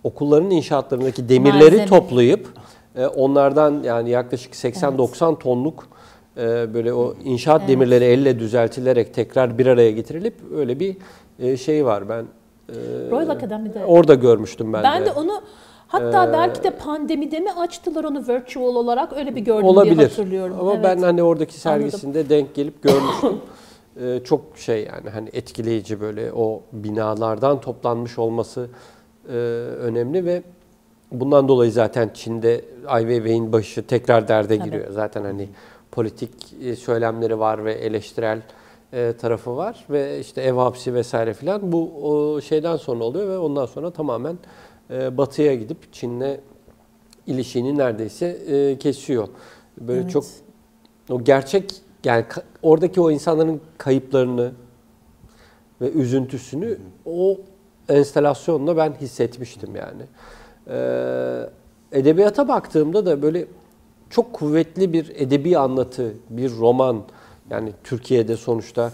okulların 0.05 0.51
inşaatlarındaki 0.51 1.29
demirleri 1.29 1.61
Malzeme. 1.77 1.87
toplayıp 1.87 2.49
e, 2.97 3.07
onlardan 3.07 3.83
yani 3.83 4.11
yaklaşık 4.11 4.55
80-90 4.55 5.39
tonluk 5.39 5.89
e, 6.37 6.75
böyle 6.75 6.93
o 6.93 7.15
inşaat 7.25 7.69
demirleri 7.69 8.05
elle 8.05 8.39
düzeltilerek 8.39 9.15
tekrar 9.15 9.59
bir 9.59 9.67
araya 9.67 9.91
getirilip 9.91 10.35
öyle 10.57 10.81
bir 10.81 10.97
e, 11.39 11.57
şey 11.57 11.85
var. 11.87 12.09
Ben 12.09 12.25
e, 12.69 12.75
Royal 13.11 13.29
Academy'de. 13.29 13.85
orada 13.85 14.15
görmüştüm 14.15 14.73
ben, 14.73 14.83
Ben 14.83 15.03
de. 15.03 15.07
de 15.07 15.13
onu 15.13 15.43
hatta 15.95 16.29
Ee, 16.29 16.33
belki 16.33 16.63
de 16.63 16.71
pandemide 16.71 17.41
mi 17.41 17.53
açtılar 17.53 18.05
onu 18.05 18.29
virtual 18.29 18.77
olarak 18.77 19.13
öyle 19.13 19.37
bir 19.37 19.41
gördüm 19.41 19.63
diye 19.63 19.71
Olabilir. 19.71 20.03
hatırlıyorum. 20.03 20.57
Ama 20.61 20.73
Evet. 20.75 20.85
ben 20.85 20.99
hani 21.03 21.23
oradaki 21.23 21.61
sergisinde 21.61 22.29
denk 22.29 22.55
gelip 22.55 22.83
görmüştüm. 22.83 23.33
Ee, 24.01 24.21
çok 24.25 24.41
şey 24.57 24.85
yani 24.85 25.11
hani 25.11 25.29
etkileyici 25.33 26.01
böyle 26.01 26.33
o 26.33 26.61
binalardan 26.73 27.61
toplanmış 27.61 28.19
olması 28.19 28.69
e, 29.29 29.33
önemli 29.81 30.25
ve 30.25 30.43
bundan 31.13 31.49
dolayı 31.49 31.73
zaten 31.73 32.11
Çin'de 32.15 32.65
Ai 32.87 33.03
Weiwei'in 33.03 33.53
başı 33.53 33.87
tekrar 33.87 34.29
derde 34.29 34.57
giriyor. 34.57 34.91
Zaten 34.91 35.25
hani 35.25 35.49
politik 35.93 36.31
e, 36.65 36.77
söylemleri 36.77 37.39
var 37.39 37.65
ve 37.65 37.73
eleştirel 37.75 38.43
e, 38.93 39.13
tarafı 39.21 39.57
var 39.57 39.85
ve 39.91 40.21
işte 40.21 40.43
ev 40.43 40.55
hapsi 40.55 40.95
vesaire 40.95 41.35
filan 41.35 41.73
bu 41.73 41.91
o 42.03 42.41
şeyden 42.41 42.77
sonra 42.77 43.05
oluyor 43.05 43.29
ve 43.29 43.39
ondan 43.39 43.67
sonra 43.67 43.91
tamamen 43.91 44.39
e, 44.91 45.17
batıya 45.17 45.55
gidip 45.55 45.93
Çin'le 45.93 46.41
ilişiğini 47.27 47.79
neredeyse 47.79 48.27
e, 48.27 48.79
kesiyor. 48.79 49.29
Böyle 49.81 50.01
Evet. 50.01 50.11
çok 50.11 50.25
o 51.11 51.25
gerçek 51.25 51.75
yani 52.05 52.25
oradaki 52.63 53.01
o 53.01 53.11
insanların 53.11 53.61
kayıplarını 53.79 54.53
ve 55.81 55.91
üzüntüsünü 55.91 56.79
o 57.07 57.39
enstalasyonla 57.89 58.77
ben 58.77 58.93
hissetmiştim 59.01 59.77
yani. 59.77 60.03
Ee, 60.69 61.41
edebiyata 61.93 62.49
baktığımda 62.49 63.07
da 63.07 63.23
böyle 63.23 63.47
çok 64.11 64.33
kuvvetli 64.33 64.93
bir 64.93 65.13
edebi 65.15 65.59
anlatı, 65.59 66.15
bir 66.31 66.51
roman 66.51 67.03
yani 67.51 67.73
Türkiye'de 67.85 68.37
sonuçta 68.37 68.93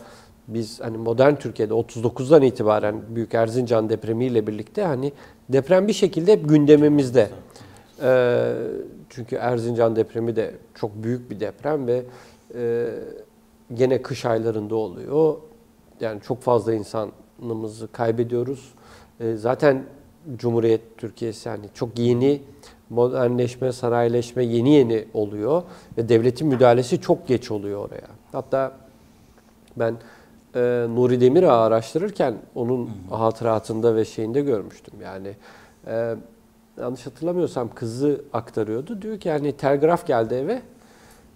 biz 0.54 0.80
hani 0.80 0.98
modern 0.98 1.34
Türkiye'de 1.34 1.74
39'dan 1.74 2.42
itibaren 2.42 3.02
Büyük 3.08 3.34
Erzincan 3.34 3.88
depremiyle 3.88 4.46
birlikte 4.46 4.84
hani 4.84 5.12
deprem 5.48 5.88
bir 5.88 5.92
şekilde 5.92 6.32
hep 6.32 6.48
gündemimizde. 6.48 7.30
Ee, 8.02 8.52
çünkü 9.08 9.36
Erzincan 9.36 9.96
depremi 9.96 10.36
de 10.36 10.54
çok 10.74 11.02
büyük 11.02 11.30
bir 11.30 11.40
deprem 11.40 11.86
ve 11.86 12.02
e, 12.54 12.88
gene 13.74 14.02
kış 14.02 14.24
aylarında 14.24 14.74
oluyor. 14.74 15.36
Yani 16.00 16.20
çok 16.20 16.42
fazla 16.42 16.74
insanımızı 16.74 17.92
kaybediyoruz. 17.92 18.74
E, 19.20 19.36
zaten 19.36 19.84
Cumhuriyet 20.36 20.80
Türkiye'si 20.98 21.48
hani 21.48 21.66
çok 21.74 21.98
yeni 21.98 22.42
modernleşme, 22.90 23.72
sanayileşme 23.72 24.44
yeni 24.44 24.70
yeni 24.70 25.04
oluyor 25.14 25.62
ve 25.98 26.08
devletin 26.08 26.48
müdahalesi 26.48 27.00
çok 27.00 27.28
geç 27.28 27.50
oluyor 27.50 27.88
oraya. 27.88 28.08
Hatta 28.32 28.72
ben 29.76 29.96
e, 30.54 30.86
Nuri 30.94 31.20
Demirağ'ı 31.20 31.60
araştırırken 31.60 32.34
onun 32.54 32.90
hatıratında 33.10 33.96
ve 33.96 34.04
şeyinde 34.04 34.40
görmüştüm. 34.40 34.94
Yani 35.02 35.28
e, 35.86 36.14
yanlış 36.80 37.06
hatırlamıyorsam 37.06 37.68
kızı 37.74 38.20
aktarıyordu. 38.32 39.02
Diyor 39.02 39.20
ki 39.20 39.28
yani 39.28 39.52
telgraf 39.52 40.06
geldi 40.06 40.34
eve. 40.34 40.62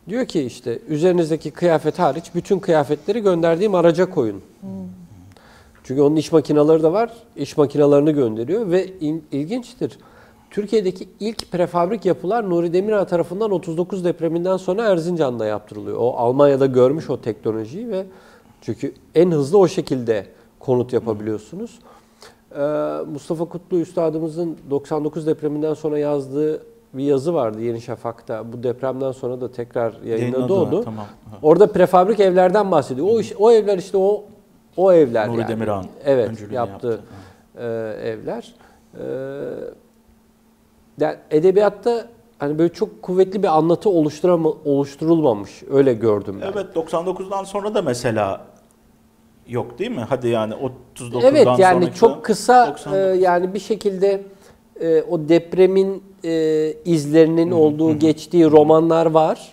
Diyor 0.09 0.27
ki 0.27 0.43
işte 0.43 0.79
üzerinizdeki 0.89 1.51
kıyafet 1.51 1.99
hariç 1.99 2.25
bütün 2.35 2.59
kıyafetleri 2.59 3.21
gönderdiğim 3.21 3.75
araca 3.75 4.11
koyun. 4.11 4.43
Çünkü 5.85 6.03
onun 6.03 6.17
iş 6.17 6.33
makineleri 6.33 6.83
de 6.83 6.93
var. 6.93 7.11
İş 7.37 7.57
makinelerini 7.57 8.13
gönderiyor 8.13 8.71
ve 8.71 8.99
in- 9.01 9.25
ilginçtir. 9.33 9.99
Türkiye'deki 10.51 11.09
ilk 11.21 11.53
prefabrik 11.53 12.05
yapılar 12.05 12.51
Nuri 12.51 12.73
Demirağ 12.73 13.07
tarafından 13.07 13.51
39 13.51 14.05
depreminden 14.05 14.57
sonra 14.57 14.83
Erzincan'da 14.85 15.47
yaptırılıyor. 15.47 15.97
O 16.01 16.13
Almanya'da 16.17 16.67
görmüş 16.67 17.11
o 17.11 17.21
teknolojiyi 17.21 17.89
ve 17.89 18.07
çünkü 18.65 18.95
en 19.15 19.31
hızlı 19.31 19.59
o 19.59 19.69
şekilde 19.69 20.27
konut 20.61 20.93
yapabiliyorsunuz. 20.93 21.79
Ee, 22.57 22.61
Mustafa 23.13 23.45
Kutlu 23.45 23.79
Üstadımızın 23.79 24.59
99 24.71 25.27
depreminden 25.27 25.75
sonra 25.75 25.99
yazdığı 25.99 26.63
bir 26.95 27.05
yazı 27.05 27.35
vardı 27.35 27.63
Yeni 27.63 27.81
Şafak'ta. 27.81 28.53
Bu 28.53 28.63
depremden 28.63 29.13
sonra 29.13 29.41
da 29.41 29.53
tekrar 29.53 29.93
yayınladı 29.93 30.21
Yayınladılar, 30.21 30.73
onu. 30.73 30.85
Tamam. 30.85 31.07
Orada 31.43 31.73
prefabrik 31.73 32.21
evlerden 32.21 32.71
bahsediyor. 32.71 33.07
O 33.11 33.21
iş, 33.21 33.33
o 33.39 33.53
evler 33.53 33.79
işte 33.79 33.97
o 33.97 34.25
o 34.77 34.93
evler 34.93 35.29
Nuri 35.29 35.41
yani. 35.41 35.49
Demirağ'ın 35.49 35.87
evet 36.05 36.29
öncülüğünü 36.29 36.55
yaptığı 36.55 36.87
yaptı. 36.87 37.03
e, 37.59 37.65
evler. 38.09 38.55
E, 38.99 39.05
yani 41.01 41.17
edebiyatta 41.31 42.07
hani 42.39 42.59
böyle 42.59 42.73
çok 42.73 43.03
kuvvetli 43.03 43.43
bir 43.43 43.57
anlatı 43.57 43.91
oluşturama, 43.91 44.49
oluşturulmamış. 44.65 45.63
Öyle 45.71 45.95
gördüm 45.95 46.39
ben. 46.41 46.53
Evet 46.53 46.67
99'dan 46.77 47.45
sonra 47.45 47.75
da 47.75 47.83
mesela 47.83 48.54
yok 49.49 49.79
değil 49.79 49.91
mi? 49.91 50.07
Hadi 50.09 50.29
yani 50.29 50.55
39'dan 50.97 51.21
Evet 51.23 51.49
yani 51.59 51.95
çok 51.95 52.25
kısa 52.25 52.67
99. 52.67 52.93
e, 52.93 53.21
yani 53.23 53.55
bir 53.55 53.59
şekilde 53.59 54.23
e, 54.81 55.03
o 55.03 55.29
depremin 55.29 56.03
e, 56.25 56.73
izlerinin 56.85 57.51
olduğu 57.51 57.99
geçtiği 57.99 58.51
romanlar 58.51 59.07
var. 59.07 59.53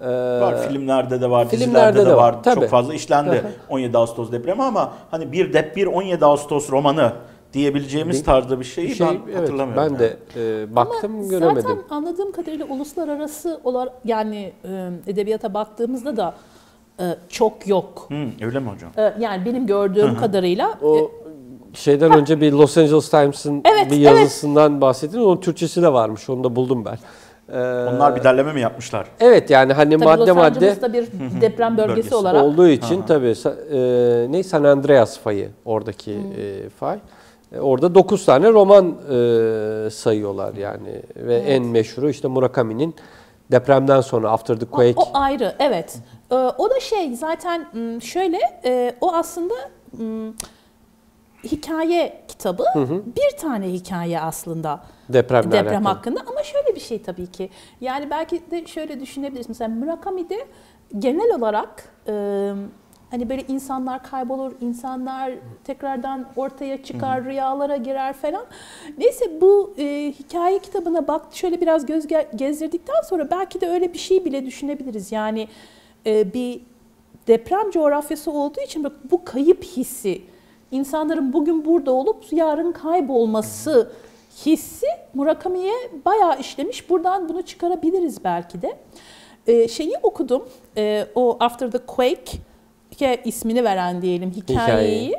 E, 0.00 0.08
Var 0.40 0.68
filmlerde 0.68 1.20
de 1.20 1.30
var, 1.30 1.48
filmlerde 1.48 1.64
dizilerde 1.66 1.98
de, 2.00 2.06
de 2.06 2.16
var, 2.16 2.32
var. 2.32 2.42
tabii. 2.42 2.60
Çok 2.60 2.68
fazla 2.70 2.94
işlendi 2.94 3.30
Hı 3.30 3.34
hı. 3.38 3.50
17 3.68 3.98
Ağustos 3.98 4.32
depremi 4.32 4.62
ama 4.62 4.92
hani 5.10 5.32
bir 5.32 5.52
dep 5.52 5.76
bir 5.76 5.86
17 5.86 6.24
Ağustos 6.24 6.70
romanı 6.70 7.12
diyebileceğimiz 7.52 8.18
Bir- 8.20 8.24
tarzda 8.24 8.60
bir 8.60 8.64
şeyi 8.64 8.88
bir 8.88 8.94
şey, 8.94 9.06
ben 9.06 9.18
evet, 9.26 9.36
hatırlamıyorum. 9.38 9.84
ben 9.92 9.98
de 9.98 10.16
e, 10.36 10.76
baktım 10.76 11.12
Ama 11.18 11.28
göremedim. 11.28 11.62
Zaten 11.62 11.78
anladığım 11.96 12.32
kadarıyla 12.32 12.66
uluslararası 12.66 13.60
olarak 13.64 13.92
yani 14.04 14.52
e, 14.64 14.88
edebiyata 15.06 15.54
baktığımızda 15.54 16.16
da 16.16 16.34
çok 17.28 17.66
yok. 17.66 18.06
Hı, 18.08 18.46
öyle 18.46 18.58
mi 18.60 18.70
hocam? 18.70 18.90
E, 18.96 19.14
yani 19.20 19.44
benim 19.46 19.66
gördüğüm 19.66 20.16
kadarıyla 20.16 20.78
e, 20.82 20.86
O 20.86 21.10
şeyden 21.74 22.12
önce 22.12 22.40
bir 22.40 22.52
Los 22.52 22.78
Angeles 22.78 23.10
Times'ın 23.10 23.62
Evet, 23.64 23.90
bir 23.90 23.96
yazısından 23.96 24.80
bahsettin. 24.80 25.18
Onun 25.20 25.36
Türkçesi 25.40 25.82
de 25.82 25.92
varmış. 25.92 26.30
Onu 26.30 26.44
da 26.44 26.56
buldum 26.56 26.84
ben. 26.84 26.98
Ee, 27.52 27.58
Onlar 27.88 28.16
bir 28.16 28.24
derleme 28.24 28.52
mi 28.52 28.60
yapmışlar? 28.60 29.06
Evet 29.20 29.50
yani 29.50 29.72
hani 29.72 29.94
tabii 29.94 30.04
madde 30.04 30.20
Los 30.20 30.28
madde 30.28 30.42
Angeles'ta 30.42 30.92
bir 30.92 31.06
deprem 31.40 31.76
bölgesi, 31.76 31.96
Bölgesi 31.96 32.14
olarak 32.14 32.44
olduğu 32.44 32.68
için 32.68 33.02
tabii 33.02 33.26
sa- 33.26 33.54
e, 34.26 34.32
ne 34.32 34.42
San 34.42 34.64
Andreas 34.64 35.18
fayı 35.18 35.48
oradaki 35.64 36.12
e, 36.12 36.68
fay. 36.68 36.98
E, 37.52 37.60
orada 37.60 37.94
9 37.94 38.24
tane 38.24 38.48
roman 38.52 38.86
e, 38.86 39.90
sayıyorlar 39.90 40.54
yani 40.54 41.02
ve 41.16 41.36
en 41.36 41.64
meşhuru 41.64 42.10
işte 42.10 42.28
Murakami'nin 42.28 42.94
depremden 43.52 44.00
sonra 44.00 44.30
After 44.30 44.56
the 44.58 44.66
O, 44.66 44.70
Quake. 44.70 44.94
o 45.00 45.04
ayrı, 45.12 45.54
evet. 45.58 45.98
Ee, 46.30 46.34
o 46.34 46.70
da 46.70 46.80
şey 46.80 47.14
zaten 47.16 47.66
m, 47.72 48.00
şöyle, 48.00 48.38
e, 48.64 48.94
o 49.00 49.12
aslında 49.12 49.54
m, 49.98 50.32
hikaye 51.44 52.22
kitabı. 52.28 52.64
Bir 53.16 53.36
tane 53.38 53.68
hikaye 53.72 54.20
aslında 54.20 54.80
Depremle 55.08 55.52
deprem 55.52 55.66
alakalı. 55.86 55.94
hakkında. 55.94 56.20
Ama 56.30 56.42
şöyle 56.42 56.74
bir 56.74 56.80
şey 56.80 57.02
tabii 57.02 57.26
ki. 57.26 57.50
Yani 57.80 58.10
belki 58.10 58.50
de 58.50 58.66
şöyle 58.66 59.00
düşünebiliriz. 59.00 59.48
Mesela 59.48 59.68
Murakami'de 59.74 60.46
genel 60.98 61.34
olarak 61.38 61.84
e, 62.08 62.52
Hani 63.10 63.28
böyle 63.28 63.42
insanlar 63.48 64.02
kaybolur, 64.02 64.52
insanlar 64.60 65.32
tekrardan 65.64 66.26
ortaya 66.36 66.82
çıkar, 66.82 67.24
rüyalara 67.24 67.76
girer 67.76 68.12
falan. 68.12 68.44
Neyse 68.98 69.40
bu 69.40 69.74
e, 69.78 70.12
hikaye 70.18 70.58
kitabına 70.58 71.08
bak 71.08 71.22
şöyle 71.32 71.60
biraz 71.60 71.86
göz 71.86 72.04
ge- 72.06 72.36
gezdirdikten 72.36 73.00
sonra 73.08 73.30
belki 73.30 73.60
de 73.60 73.68
öyle 73.68 73.92
bir 73.92 73.98
şey 73.98 74.24
bile 74.24 74.46
düşünebiliriz. 74.46 75.12
Yani 75.12 75.48
bir 76.06 76.60
deprem 77.26 77.70
coğrafyası 77.70 78.30
olduğu 78.30 78.60
için 78.60 78.86
bu 79.10 79.24
kayıp 79.24 79.64
hissi, 79.64 80.22
insanların 80.70 81.32
bugün 81.32 81.64
burada 81.64 81.92
olup 81.92 82.32
yarın 82.32 82.72
kaybolması 82.72 83.92
hissi 84.46 84.86
Murakami'ye 85.14 85.74
bayağı 86.04 86.40
işlemiş. 86.40 86.90
Buradan 86.90 87.28
bunu 87.28 87.42
çıkarabiliriz 87.42 88.24
belki 88.24 88.62
de. 88.62 88.76
Ee, 89.46 89.68
şeyi 89.68 89.94
okudum, 90.02 90.48
e, 90.76 91.06
o 91.14 91.36
After 91.40 91.70
the 91.70 91.78
Quake 91.78 92.38
ismini 93.24 93.64
veren 93.64 94.02
diyelim 94.02 94.30
hikayeyi. 94.30 94.68
Hikayeyi. 94.68 95.14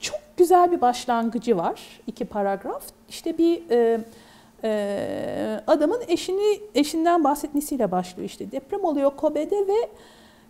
Çok 0.00 0.20
güzel 0.36 0.72
bir 0.72 0.80
başlangıcı 0.80 1.56
var, 1.56 2.00
iki 2.06 2.24
paragraf. 2.24 2.82
İşte 3.08 3.38
bir 3.38 3.70
e, 3.70 4.00
e, 4.64 5.60
adamın 5.66 6.00
eşini 6.08 6.60
eşinden 6.74 7.24
bahsetmesiyle 7.24 7.90
başlıyor 7.90 8.28
işte. 8.28 8.52
Deprem 8.52 8.84
oluyor 8.84 9.10
Kobe'de 9.16 9.56
ve 9.68 9.88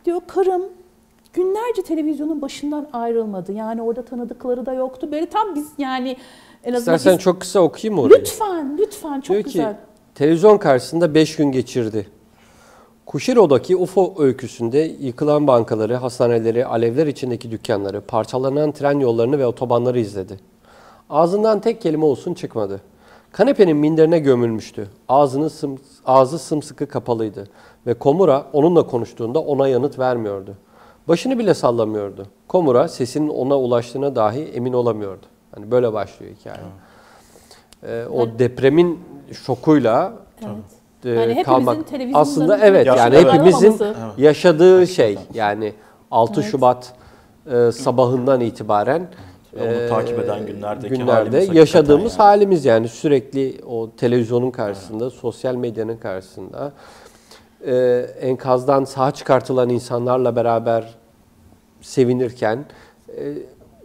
diyor 0.04 0.20
karım 0.26 0.62
günlerce 1.32 1.82
televizyonun 1.82 2.42
başından 2.42 2.88
ayrılmadı. 2.92 3.52
Yani 3.52 3.82
orada 3.82 4.04
tanıdıkları 4.04 4.66
da 4.66 4.72
yoktu. 4.74 5.08
Böyle 5.12 5.26
tam 5.26 5.54
biz 5.54 5.68
yani 5.78 6.16
en 6.64 6.72
azından 6.72 6.96
İstersen 6.96 7.18
biz- 7.18 7.24
çok 7.24 7.40
kısa 7.40 7.60
okuyayım 7.60 7.94
mı 7.94 8.02
orayı? 8.06 8.20
lütfen 8.20 8.78
lütfen 8.78 9.20
çok 9.20 9.34
Diyor 9.34 9.44
güzel. 9.44 9.72
ki 9.72 9.78
televizyon 10.14 10.58
karşısında 10.58 11.14
5 11.14 11.36
gün 11.36 11.52
geçirdi. 11.52 12.06
Kuşiro'daki 13.06 13.76
UFO 13.76 14.14
öyküsünde 14.18 14.78
yıkılan 14.78 15.46
bankaları, 15.46 15.94
hastaneleri, 15.94 16.66
alevler 16.66 17.06
içindeki 17.06 17.50
dükkanları, 17.50 18.00
parçalanan 18.00 18.72
tren 18.72 18.98
yollarını 18.98 19.38
ve 19.38 19.46
otobanları 19.46 20.00
izledi. 20.00 20.40
Ağzından 21.10 21.60
tek 21.60 21.80
kelime 21.80 22.04
olsun 22.04 22.34
çıkmadı. 22.34 22.80
Kanepenin 23.36 23.76
minderine 23.76 24.18
gömülmüştü. 24.18 24.88
Ağzını 25.08 25.50
sım, 25.50 25.78
ağzı 26.06 26.38
sımsıkı 26.38 26.86
kapalıydı 26.86 27.48
ve 27.86 27.94
Komura 27.94 28.46
onunla 28.52 28.86
konuştuğunda 28.86 29.38
ona 29.40 29.68
yanıt 29.68 29.98
vermiyordu. 29.98 30.54
Başını 31.08 31.38
bile 31.38 31.54
sallamıyordu. 31.54 32.26
Komura 32.48 32.88
sesinin 32.88 33.28
ona 33.28 33.58
ulaştığına 33.58 34.16
dahi 34.16 34.42
emin 34.44 34.72
olamıyordu. 34.72 35.26
Hani 35.54 35.70
böyle 35.70 35.92
başlıyor 35.92 36.32
hikaye. 36.40 36.56
Ee, 37.82 38.04
o 38.12 38.38
depremin 38.38 39.00
şokuyla 39.32 40.12
Evet. 40.42 40.54
e, 41.04 41.08
Yani 41.10 41.20
hepimizin 41.34 41.42
kalmak 41.42 41.78
aslında 42.14 42.58
evet 42.58 42.86
Ya- 42.86 42.96
yani 42.96 43.14
evet. 43.16 43.32
hepimizin 43.32 43.70
Olamaması. 43.78 44.20
yaşadığı 44.22 44.86
şey 44.86 45.18
yani 45.34 45.72
6 46.10 46.40
Evet. 46.40 46.50
Şubat 46.50 46.92
e, 47.50 47.72
sabahından 47.72 48.40
itibaren 48.40 49.08
Onu 49.60 49.72
e, 49.72 49.88
takip 49.88 50.18
eden 50.18 50.46
günlerdeki 50.46 50.94
günlerde 50.94 51.48
yaşadığımız 51.52 52.12
yani. 52.12 52.22
halimiz 52.22 52.64
yani 52.64 52.88
sürekli 52.88 53.60
o 53.66 53.90
televizyonun 53.96 54.50
karşısında, 54.50 55.10
sosyal 55.10 55.54
medyanın 55.54 55.96
karşısında 55.96 56.72
e, 57.66 58.06
enkazdan 58.20 58.84
sağ 58.84 59.10
çıkartılan 59.10 59.68
insanlarla 59.68 60.36
beraber 60.36 60.94
sevinirken 61.80 62.64
e, 63.16 63.32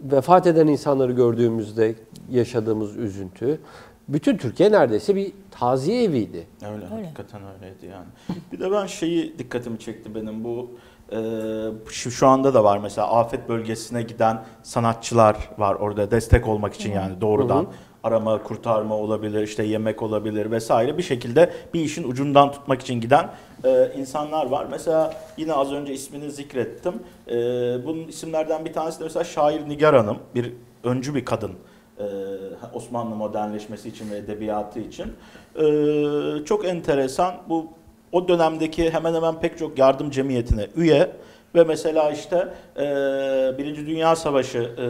vefat 0.02 0.46
eden 0.46 0.66
insanları 0.66 1.12
gördüğümüzde 1.12 1.94
yaşadığımız 2.30 2.96
üzüntü 2.96 3.58
bütün 4.08 4.36
Türkiye 4.36 4.72
neredeyse 4.72 5.16
bir 5.16 5.32
taziye 5.50 6.04
eviydi. 6.04 6.46
Öyle, 6.62 6.74
Öyle. 6.74 6.86
hakikaten 6.86 7.40
öyleydi 7.54 7.86
yani. 7.86 8.06
Bir 8.52 8.60
de 8.60 8.72
ben 8.72 8.86
şeyi 8.86 9.38
dikkatimi 9.38 9.78
çekti 9.78 10.14
benim 10.14 10.44
bu 10.44 10.70
şu, 11.88 12.10
şu 12.10 12.26
anda 12.26 12.54
da 12.54 12.64
var 12.64 12.78
mesela 12.78 13.12
afet 13.12 13.48
bölgesine 13.48 14.02
giden 14.02 14.44
sanatçılar 14.62 15.36
var 15.58 15.74
orada 15.74 16.10
destek 16.10 16.48
olmak 16.48 16.74
için 16.74 16.92
yani 16.92 17.20
doğrudan 17.20 17.66
arama 18.04 18.42
kurtarma 18.42 18.94
olabilir 18.96 19.42
işte 19.42 19.62
yemek 19.62 20.02
olabilir 20.02 20.50
vesaire 20.50 20.98
bir 20.98 21.02
şekilde 21.02 21.52
bir 21.74 21.80
işin 21.80 22.10
ucundan 22.10 22.52
tutmak 22.52 22.82
için 22.82 23.00
giden 23.00 23.30
e, 23.64 23.92
insanlar 23.96 24.46
var. 24.46 24.66
Mesela 24.70 25.14
yine 25.36 25.52
az 25.52 25.72
önce 25.72 25.92
ismini 25.92 26.30
zikrettim. 26.30 26.94
E, 27.28 27.34
bunun 27.86 28.08
isimlerden 28.08 28.64
bir 28.64 28.72
tanesi 28.72 29.00
de 29.00 29.04
mesela 29.04 29.24
şair 29.24 29.68
Nigar 29.68 29.96
Hanım 29.96 30.18
bir 30.34 30.52
öncü 30.84 31.14
bir 31.14 31.24
kadın. 31.24 31.52
Ee, 32.00 32.04
Osmanlı 32.74 33.16
modernleşmesi 33.16 33.88
için 33.88 34.10
ve 34.10 34.16
edebiyatı 34.16 34.80
için. 34.80 35.06
Ee, 35.56 36.44
çok 36.44 36.64
enteresan 36.64 37.34
bu 37.48 37.68
o 38.12 38.28
dönemdeki 38.28 38.90
hemen 38.90 39.14
hemen 39.14 39.40
pek 39.40 39.58
çok 39.58 39.78
yardım 39.78 40.10
cemiyetine 40.10 40.66
üye 40.76 41.10
ve 41.54 41.64
mesela 41.64 42.10
işte 42.10 42.48
e, 42.76 42.82
Birinci 43.58 43.86
Dünya 43.86 44.16
Savaşı 44.16 44.74
e, 44.78 44.82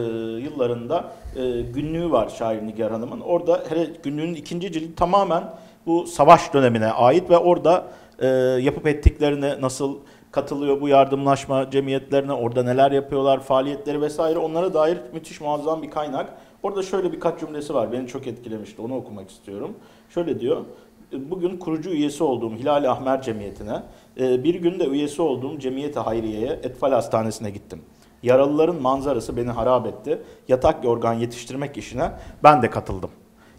yıllarında 0.43 1.11
e, 1.35 1.61
günlüğü 1.61 2.11
var 2.11 2.29
şair 2.29 2.67
Nigar 2.67 2.91
Hanım'ın. 2.91 3.19
Orada 3.19 3.63
hele 3.69 3.87
günlüğün 4.03 4.33
ikinci 4.33 4.71
cildi 4.71 4.95
tamamen 4.95 5.43
bu 5.85 6.07
savaş 6.07 6.53
dönemine 6.53 6.87
ait 6.87 7.29
ve 7.29 7.37
orada 7.37 7.85
e, 8.19 8.27
yapıp 8.61 8.87
ettiklerini 8.87 9.61
nasıl 9.61 9.97
katılıyor 10.31 10.81
bu 10.81 10.87
yardımlaşma 10.87 11.69
cemiyetlerine, 11.71 12.33
orada 12.33 12.63
neler 12.63 12.91
yapıyorlar, 12.91 13.39
faaliyetleri 13.39 14.01
vesaire 14.01 14.39
onlara 14.39 14.73
dair 14.73 14.97
müthiş 15.13 15.41
muazzam 15.41 15.81
bir 15.81 15.91
kaynak. 15.91 16.33
Orada 16.63 16.83
şöyle 16.83 17.11
birkaç 17.11 17.39
cümlesi 17.39 17.73
var. 17.73 17.91
Beni 17.91 18.07
çok 18.07 18.27
etkilemişti. 18.27 18.81
Onu 18.81 18.95
okumak 18.95 19.29
istiyorum. 19.29 19.75
Şöyle 20.09 20.39
diyor. 20.39 20.65
Bugün 21.13 21.57
kurucu 21.57 21.89
üyesi 21.89 22.23
olduğum 22.23 22.51
Hilal 22.51 22.91
Ahmer 22.91 23.21
Cemiyeti'ne, 23.21 23.83
e, 24.19 24.43
bir 24.43 24.55
günde 24.55 24.85
üyesi 24.85 25.21
olduğum 25.21 25.59
Cemiyeti 25.59 25.99
Hayriye'ye 25.99 26.47
Etfal 26.47 26.91
Hastanesi'ne 26.91 27.49
gittim. 27.49 27.81
Yaralıların 28.23 28.81
manzarası 28.81 29.37
beni 29.37 29.49
harap 29.49 29.87
etti. 29.87 30.21
Yatak 30.47 30.83
yorgan 30.83 31.13
yetiştirmek 31.13 31.77
işine 31.77 32.11
ben 32.43 32.61
de 32.61 32.69
katıldım. 32.69 33.09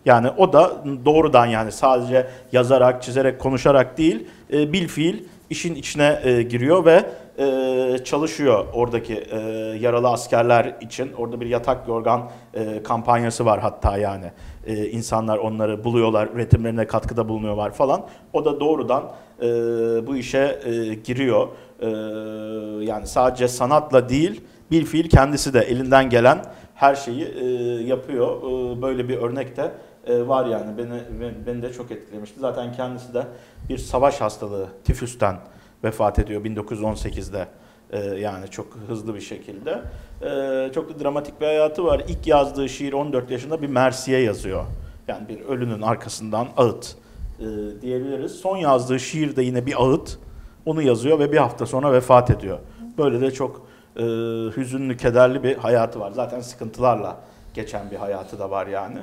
Yani 0.04 0.28
o 0.36 0.52
da 0.52 0.84
doğrudan 1.04 1.46
yani 1.46 1.72
sadece 1.72 2.26
yazarak, 2.52 3.02
çizerek, 3.02 3.40
konuşarak 3.40 3.98
değil, 3.98 4.26
e, 4.52 4.72
bil 4.72 4.88
fiil 4.88 5.24
işin 5.50 5.74
içine 5.74 6.20
e, 6.24 6.42
giriyor 6.42 6.84
ve 6.84 7.04
e, 7.38 7.98
çalışıyor 8.04 8.64
oradaki 8.72 9.14
e, 9.14 9.38
yaralı 9.80 10.08
askerler 10.08 10.76
için. 10.80 11.12
Orada 11.12 11.40
bir 11.40 11.46
yatak 11.46 11.88
yorgan 11.88 12.30
e, 12.54 12.82
kampanyası 12.82 13.44
var 13.46 13.60
hatta 13.60 13.96
yani. 13.96 14.30
E, 14.66 14.86
insanlar 14.86 15.38
onları 15.38 15.84
buluyorlar, 15.84 16.28
üretimlerine 16.34 16.86
katkıda 16.86 17.28
bulunuyorlar 17.28 17.70
falan. 17.72 18.06
O 18.32 18.44
da 18.44 18.60
doğrudan 18.60 19.12
e, 19.42 19.46
bu 20.06 20.16
işe 20.16 20.60
e, 20.64 20.94
giriyor. 20.94 21.48
E, 21.80 21.88
yani 22.84 23.06
sadece 23.06 23.48
sanatla 23.48 24.08
değil, 24.08 24.40
bil 24.70 24.84
fiil 24.84 25.08
kendisi 25.08 25.54
de 25.54 25.60
elinden 25.60 26.10
gelen 26.10 26.44
her 26.74 26.94
şeyi 26.94 27.24
e, 27.24 27.44
yapıyor. 27.86 28.36
E, 28.36 28.82
böyle 28.82 29.08
bir 29.08 29.16
örnek 29.16 29.56
de 29.56 29.72
e, 30.06 30.28
var 30.28 30.46
yani 30.46 30.78
beni- 30.78 31.46
beni 31.46 31.62
de 31.62 31.72
çok 31.72 31.90
etkilemişti. 31.90 32.40
Zaten 32.40 32.72
kendisi 32.72 33.14
de 33.14 33.22
bir 33.68 33.78
savaş 33.78 34.20
hastalığı 34.20 34.66
tifüsten 34.84 35.36
vefat 35.84 36.18
ediyor 36.18 36.44
1918'de. 36.44 37.48
E, 37.90 37.98
yani 37.98 38.48
çok 38.48 38.66
hızlı 38.88 39.14
bir 39.14 39.20
şekilde. 39.20 39.82
E, 40.22 40.72
çok 40.74 40.94
da 40.94 41.04
dramatik 41.04 41.40
bir 41.40 41.46
hayatı 41.46 41.84
var. 41.84 42.02
İlk 42.08 42.26
yazdığı 42.26 42.68
şiir 42.68 42.92
14 42.92 43.30
yaşında 43.30 43.62
bir 43.62 43.68
Mersiye 43.68 44.20
yazıyor. 44.20 44.64
Yani 45.08 45.28
bir 45.28 45.40
ölünün 45.40 45.82
arkasından 45.82 46.48
ağıt 46.56 46.96
e, 47.40 47.44
diyebiliriz. 47.82 48.32
Son 48.32 48.56
yazdığı 48.56 49.00
şiir 49.00 49.36
de 49.36 49.42
yine 49.42 49.66
bir 49.66 49.82
ağıt. 49.82 50.18
Onu 50.66 50.82
yazıyor 50.82 51.18
ve 51.18 51.32
bir 51.32 51.36
hafta 51.36 51.66
sonra 51.66 51.92
vefat 51.92 52.30
ediyor. 52.30 52.58
Böyle 52.98 53.20
de 53.20 53.30
çok 53.30 53.66
e, 53.96 54.02
hüzünlü, 54.56 54.96
kederli 54.96 55.42
bir 55.42 55.56
hayatı 55.56 56.00
var. 56.00 56.10
Zaten 56.10 56.40
sıkıntılarla 56.40 57.16
geçen 57.54 57.90
bir 57.90 57.96
hayatı 57.96 58.38
da 58.38 58.50
var 58.50 58.66
yani. 58.66 58.98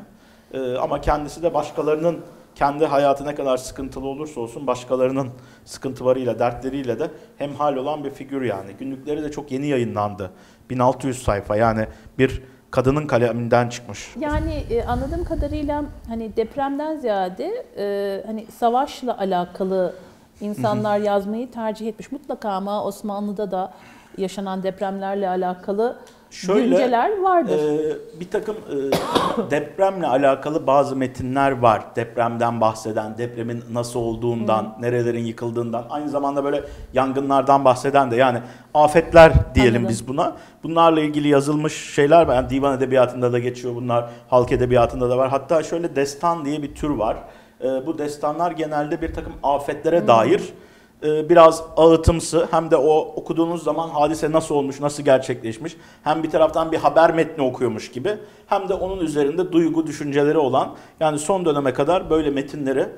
E, 0.53 0.77
ama 0.77 1.01
kendisi 1.01 1.43
de 1.43 1.53
başkalarının 1.53 2.19
kendi 2.59 2.85
hayatı 2.85 3.25
ne 3.25 3.35
kadar 3.35 3.57
sıkıntılı 3.57 4.07
olursa 4.07 4.41
olsun 4.41 4.67
başkalarının 4.67 5.29
sıkıntılarıyla, 5.65 6.39
dertleriyle 6.39 6.99
de 6.99 7.11
hemhal 7.37 7.75
olan 7.75 8.03
bir 8.03 8.09
figür 8.09 8.41
yani. 8.41 8.73
Günlükleri 8.79 9.23
de 9.23 9.31
çok 9.31 9.51
yeni 9.51 9.67
yayınlandı. 9.67 10.31
1600 10.69 11.23
sayfa 11.23 11.55
yani 11.55 11.87
bir 12.17 12.41
kadının 12.71 13.07
kaleminden 13.07 13.69
çıkmış. 13.69 14.15
Yani 14.19 14.53
e, 14.69 14.83
anladığım 14.83 15.23
kadarıyla 15.23 15.83
hani 16.07 16.35
depremden 16.35 16.97
ziyade 16.97 17.65
e, 17.77 18.23
hani 18.25 18.45
savaşla 18.45 19.17
alakalı 19.17 19.95
insanlar 20.41 20.97
yazmayı 20.97 21.51
tercih 21.51 21.87
etmiş. 21.87 22.11
Mutlaka 22.11 22.49
ama 22.49 22.83
Osmanlı'da 22.83 23.51
da 23.51 23.73
yaşanan 24.17 24.63
depremlerle 24.63 25.29
alakalı 25.29 25.97
Şöyle, 26.31 26.67
günceler 26.67 27.21
vardır. 27.21 27.59
Ee, 27.59 28.19
bir 28.19 28.29
takım 28.29 28.55
e, 28.55 29.51
depremle 29.51 30.07
alakalı 30.07 30.67
bazı 30.67 30.95
metinler 30.95 31.51
var. 31.51 31.83
Depremden 31.95 32.61
bahseden, 32.61 33.17
depremin 33.17 33.63
nasıl 33.71 33.99
olduğundan, 33.99 34.77
nerelerin 34.79 35.25
yıkıldığından. 35.25 35.85
Aynı 35.89 36.09
zamanda 36.09 36.43
böyle 36.43 36.63
yangınlardan 36.93 37.65
bahseden 37.65 38.11
de 38.11 38.15
yani 38.15 38.39
afetler 38.73 39.33
diyelim 39.55 39.75
Anladım. 39.75 39.89
biz 39.89 40.07
buna. 40.07 40.35
Bunlarla 40.63 41.01
ilgili 41.01 41.27
yazılmış 41.27 41.93
şeyler 41.93 42.27
var. 42.27 42.35
Yani 42.35 42.49
divan 42.49 42.77
edebiyatında 42.77 43.33
da 43.33 43.39
geçiyor 43.39 43.75
bunlar. 43.75 44.09
Halk 44.29 44.51
edebiyatında 44.51 45.09
da 45.09 45.17
var. 45.17 45.29
Hatta 45.29 45.63
şöyle 45.63 45.95
destan 45.95 46.45
diye 46.45 46.61
bir 46.61 46.75
tür 46.75 46.89
var. 46.89 47.17
Ee, 47.63 47.67
bu 47.87 47.97
destanlar 47.97 48.51
genelde 48.51 49.01
bir 49.01 49.13
takım 49.13 49.33
afetlere 49.43 50.07
dair 50.07 50.39
e, 50.39 50.68
biraz 51.03 51.63
ağıtımsı 51.77 52.47
hem 52.51 52.71
de 52.71 52.77
o 52.77 52.97
okuduğunuz 52.97 53.63
zaman 53.63 53.89
hadise 53.89 54.31
nasıl 54.31 54.55
olmuş, 54.55 54.79
nasıl 54.79 55.03
gerçekleşmiş 55.03 55.77
hem 56.03 56.23
bir 56.23 56.29
taraftan 56.29 56.71
bir 56.71 56.77
haber 56.77 57.13
metni 57.13 57.43
okuyormuş 57.43 57.91
gibi 57.91 58.17
hem 58.47 58.69
de 58.69 58.73
onun 58.73 58.99
üzerinde 58.99 59.51
duygu, 59.51 59.87
düşünceleri 59.87 60.37
olan 60.37 60.75
yani 60.99 61.19
son 61.19 61.45
döneme 61.45 61.73
kadar 61.73 62.09
böyle 62.09 62.29
metinleri 62.29 62.89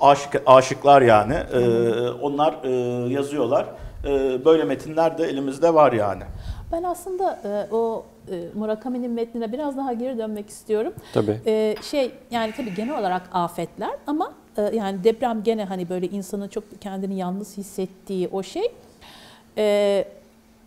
aşık, 0.00 0.42
aşıklar 0.46 1.02
yani 1.02 1.34
e, 1.34 1.58
onlar 2.10 2.54
e, 2.64 2.70
yazıyorlar. 3.12 3.66
E, 4.06 4.44
böyle 4.44 4.64
metinler 4.64 5.18
de 5.18 5.24
elimizde 5.24 5.74
var 5.74 5.92
yani. 5.92 6.22
Ben 6.72 6.82
aslında 6.82 7.40
e, 7.44 7.74
o 7.74 8.04
e, 8.30 8.44
Murakami'nin 8.54 9.10
metnine 9.10 9.52
biraz 9.52 9.76
daha 9.76 9.92
geri 9.92 10.18
dönmek 10.18 10.48
istiyorum. 10.48 10.92
Tabii. 11.14 11.40
E, 11.46 11.76
şey 11.82 12.12
yani 12.30 12.52
tabii 12.56 12.74
genel 12.74 12.98
olarak 12.98 13.22
afetler 13.32 13.90
ama 14.06 14.26
e, 14.26 14.43
yani 14.62 15.04
deprem 15.04 15.42
gene 15.42 15.64
hani 15.64 15.88
böyle 15.88 16.08
insanın 16.08 16.48
çok 16.48 16.64
kendini 16.80 17.18
yalnız 17.18 17.56
hissettiği 17.56 18.28
o 18.32 18.42
şey. 18.42 18.72
E, 19.58 20.04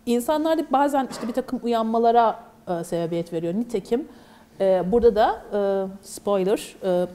insanlarda 0.06 0.62
bazen 0.72 1.08
işte 1.10 1.28
bir 1.28 1.32
takım 1.32 1.60
uyanmalara 1.62 2.40
e, 2.68 2.84
sebebiyet 2.84 3.32
veriyor. 3.32 3.54
Nitekim 3.54 4.08
e, 4.60 4.92
burada 4.92 5.14
da 5.14 5.42
e, 5.52 5.60
spoiler 6.02 6.76
e, 6.84 7.06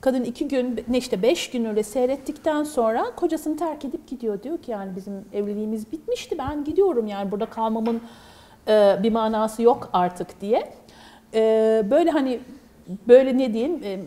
kadın 0.00 0.24
iki 0.24 0.48
gün 0.48 0.84
ne 0.88 0.98
işte 0.98 1.22
beş 1.22 1.50
gün 1.50 1.64
öyle 1.64 1.82
seyrettikten 1.82 2.64
sonra 2.64 3.06
kocasını 3.16 3.56
terk 3.56 3.84
edip 3.84 4.08
gidiyor. 4.08 4.42
Diyor 4.42 4.58
ki 4.58 4.70
yani 4.70 4.96
bizim 4.96 5.24
evliliğimiz 5.32 5.92
bitmişti 5.92 6.38
ben 6.38 6.64
gidiyorum 6.64 7.06
yani 7.06 7.30
burada 7.30 7.46
kalmamın 7.46 8.00
e, 8.68 8.98
bir 9.02 9.12
manası 9.12 9.62
yok 9.62 9.90
artık 9.92 10.40
diye. 10.40 10.72
E, 11.34 11.82
böyle 11.90 12.10
hani 12.10 12.40
böyle 13.08 13.38
ne 13.38 13.52
diyeyim 13.52 13.80
e, 13.82 13.88
e, 13.88 14.00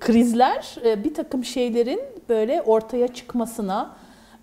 krizler 0.00 0.76
e, 0.84 1.04
bir 1.04 1.14
takım 1.14 1.44
şeylerin 1.44 2.00
böyle 2.28 2.62
ortaya 2.62 3.08
çıkmasına, 3.08 3.90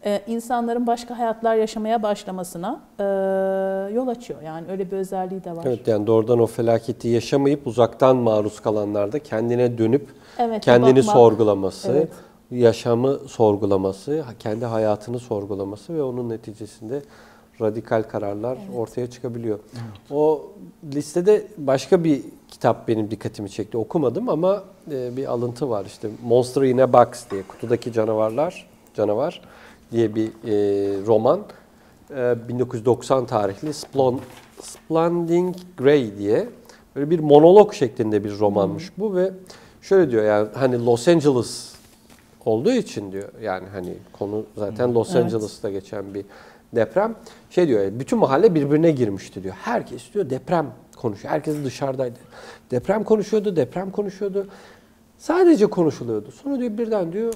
e, 0.06 0.22
insanların 0.28 0.88
başka 0.88 1.20
hayatlar 1.20 1.56
yaşamaya 1.56 2.04
başlamasına 2.04 2.80
e, 3.00 3.04
yol 3.94 4.08
açıyor. 4.08 4.42
Yani 4.42 4.68
öyle 4.72 4.92
bir 4.92 4.98
özelliği 4.98 5.44
de 5.44 5.56
var. 5.56 5.64
Evet 5.68 5.88
yani 5.88 6.08
doğrudan 6.08 6.40
o 6.40 6.48
felaketi 6.48 7.08
yaşamayıp 7.08 7.68
uzaktan 7.68 8.16
maruz 8.16 8.60
kalanlarda 8.60 9.20
kendine 9.20 9.78
dönüp 9.78 10.08
Evet, 10.38 10.66
kendini 10.66 11.00
bakmak. 11.00 11.16
sorgulaması, 11.16 11.92
Evet. 11.92 12.10
yaşamı 12.52 13.14
sorgulaması, 13.28 14.24
kendi 14.40 14.66
hayatını 14.66 15.20
sorgulaması 15.20 15.94
ve 15.94 16.04
onun 16.04 16.30
neticesinde 16.30 17.02
radikal 17.62 18.04
kararlar 18.04 18.58
ortaya 18.76 19.10
çıkabiliyor. 19.10 19.60
O 20.12 20.52
listede 20.94 21.48
başka 21.58 22.04
bir 22.04 22.22
kitap 22.48 22.88
benim 22.88 23.12
dikkatimi 23.12 23.50
çekti. 23.50 23.78
Okumadım 23.78 24.30
ama 24.30 24.64
e, 24.92 25.18
bir 25.18 25.26
alıntı 25.32 25.70
var 25.70 25.86
işte 25.86 26.10
Monster 26.24 26.62
in 26.62 26.78
a 26.78 26.94
Box 26.94 27.08
diye 27.32 27.44
kutudaki 27.44 27.94
canavarlar 27.94 28.68
canavar 28.94 29.42
diye 29.92 30.16
bir 30.16 30.28
e, 30.28 30.54
roman. 31.06 31.42
E, 32.16 32.36
1990 32.48 33.26
tarihli 33.26 33.74
Splon, 33.74 34.20
Splending 34.62 35.56
Grey 35.78 36.18
diye 36.18 36.50
böyle 36.96 37.10
bir 37.10 37.20
monolog 37.20 37.74
şeklinde 37.74 38.24
bir 38.24 38.40
romanmış 38.40 38.92
bu 38.98 39.16
ve 39.16 39.32
şöyle 39.82 40.12
diyor 40.12 40.24
yani 40.24 40.48
hani 40.54 40.86
Los 40.86 41.08
Angeles 41.08 41.72
olduğu 42.46 42.72
için 42.72 43.12
diyor 43.12 43.30
yani 43.42 43.68
hani 43.74 43.94
konu 44.20 44.44
zaten 44.58 44.94
Los 44.94 45.16
Evet. 45.16 45.26
Angeles'ta 45.26 45.70
geçen 45.70 46.14
bir 46.14 46.26
deprem. 46.76 47.16
Şey 47.50 47.68
diyor 47.68 47.82
bütün 47.92 48.20
mahalle 48.20 48.56
birbirine 48.56 48.92
girmişti 48.92 49.44
diyor. 49.44 49.56
Herkes 49.62 50.14
diyor 50.14 50.30
deprem 50.30 50.68
konuşuyor. 50.98 51.34
Herkes 51.34 51.56
dışarıdaydı. 51.66 52.20
Deprem 52.72 53.04
konuşuyordu, 53.04 53.56
deprem 53.56 53.92
konuşuyordu. 53.92 54.48
Sadece 55.18 55.66
konuşuluyordu. 55.66 56.32
Sonra 56.32 56.60
diyor 56.60 56.78
birden 56.78 57.14
diyor 57.14 57.34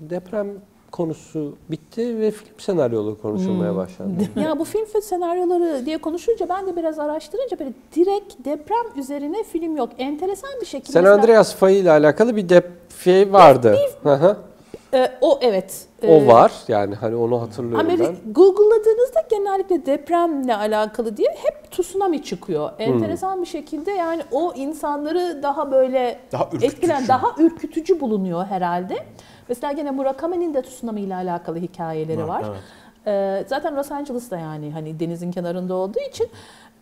deprem 0.00 0.46
konusu 0.92 1.56
bitti 1.70 2.18
ve 2.20 2.30
film 2.30 2.58
senaryoları 2.58 3.18
konuşulmaya 3.18 3.76
başlandı. 3.76 4.22
Ya 4.44 4.58
bu 4.58 4.64
film 4.64 5.02
senaryoları 5.02 5.86
diye 5.86 5.98
konuşunca 5.98 6.48
ben 6.48 6.66
de 6.66 6.76
biraz 6.76 6.98
araştırınca 6.98 7.58
böyle 7.58 7.72
direkt 7.94 8.34
deprem 8.44 8.86
üzerine 8.96 9.44
film 9.44 9.76
yok. 9.76 9.90
Enteresan 9.98 10.50
bir 10.60 10.66
şekilde. 10.66 10.92
San 10.92 11.02
mesela- 11.02 11.16
Andreas 11.20 11.54
fayı 11.54 11.78
ile 11.78 11.90
alakalı 11.90 12.36
bir 12.36 12.48
dep 12.48 12.70
şey 13.04 13.32
vardı. 13.32 13.76
Hı. 14.02 14.36
E, 14.94 15.10
o 15.20 15.38
evet. 15.42 15.86
o 16.02 16.06
E, 16.06 16.26
var 16.26 16.52
yani 16.68 16.94
hani 16.94 17.16
onu 17.16 17.40
hatırlıyorum 17.42 17.90
Ama 17.90 17.98
ben. 17.98 18.16
Google'ladığınızda 18.32 19.20
genellikle 19.30 19.86
depremle 19.86 20.56
alakalı 20.56 21.16
diye 21.16 21.28
hep 21.36 21.70
tsunami 21.70 22.22
çıkıyor. 22.22 22.70
Hmm. 22.70 22.80
Enteresan 22.80 23.40
bir 23.40 23.46
şekilde 23.46 23.90
yani 23.90 24.22
o 24.32 24.52
insanları 24.56 25.40
daha 25.42 25.70
böyle 25.70 26.18
Daha 26.32 26.44
ürkütücü. 26.44 26.66
etkilen, 26.66 27.08
daha 27.08 27.26
ürkütücü 27.38 28.00
bulunuyor 28.00 28.44
herhalde. 28.46 28.96
Mesela 29.48 29.72
gene 29.72 29.90
Murakami'nin 29.90 30.54
de 30.54 30.62
tsunami 30.62 31.00
ile 31.00 31.14
alakalı 31.14 31.58
hikayeleri 31.58 32.28
var. 32.28 32.44
Evet. 32.48 32.58
Ee, 33.08 33.44
zaten 33.46 33.76
Los 33.76 33.92
Angeles'ta 33.92 34.38
yani 34.38 34.70
hani 34.72 35.00
denizin 35.00 35.30
kenarında 35.30 35.74
olduğu 35.74 36.00
için 36.10 36.28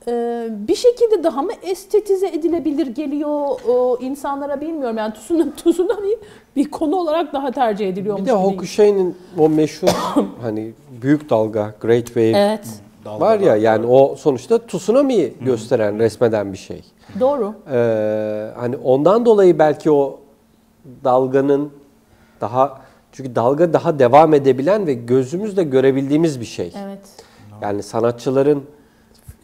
e, 0.09 0.47
bir 0.51 0.75
şekilde 0.75 1.25
daha 1.25 1.43
mı 1.43 1.53
estetize 1.63 2.29
edilebilir 2.29 2.87
geliyor 2.87 3.61
o 3.69 3.99
insanlara 4.01 4.61
bilmiyorum. 4.61 4.97
Yani 4.97 5.15
tsunami, 5.15 5.53
tsunami 5.57 6.11
bir 6.57 6.71
konu 6.71 6.97
olarak 6.97 7.33
daha 7.33 7.51
tercih 7.51 7.89
ediliyormuş. 7.89 8.23
Bir 8.23 8.27
de 8.27 8.37
gibi. 8.37 8.43
Hokusai'nin 8.43 9.17
o 9.39 9.49
meşhur 9.49 9.89
hani 10.43 10.73
büyük 11.03 11.31
dalga, 11.31 11.75
Great 11.81 12.07
Wave 12.07 12.31
Evet, 12.31 12.67
var 13.07 13.41
ya 13.41 13.57
yani 13.57 13.87
o 13.87 14.17
sonuçta 14.17 14.67
tsunami'yi 14.67 15.35
gösteren, 15.41 15.99
resmeden 15.99 16.53
bir 16.53 16.59
şey. 16.59 16.85
doğru. 17.21 17.55
Ee, 17.73 18.51
hani 18.57 18.77
ondan 18.77 19.27
dolayı 19.27 19.59
belki 19.59 19.91
o 19.91 20.21
dalganın 21.05 21.71
daha 22.41 22.86
çünkü 23.17 23.35
dalga 23.35 23.73
daha 23.73 23.99
devam 23.99 24.35
edebilen 24.35 24.87
ve 24.87 24.95
gözümüzle 24.95 25.63
görebildiğimiz 25.63 26.41
bir 26.41 26.47
şey. 26.47 26.73
Evet. 26.85 27.01
Yani 27.63 27.83
sanatçıların 27.83 28.65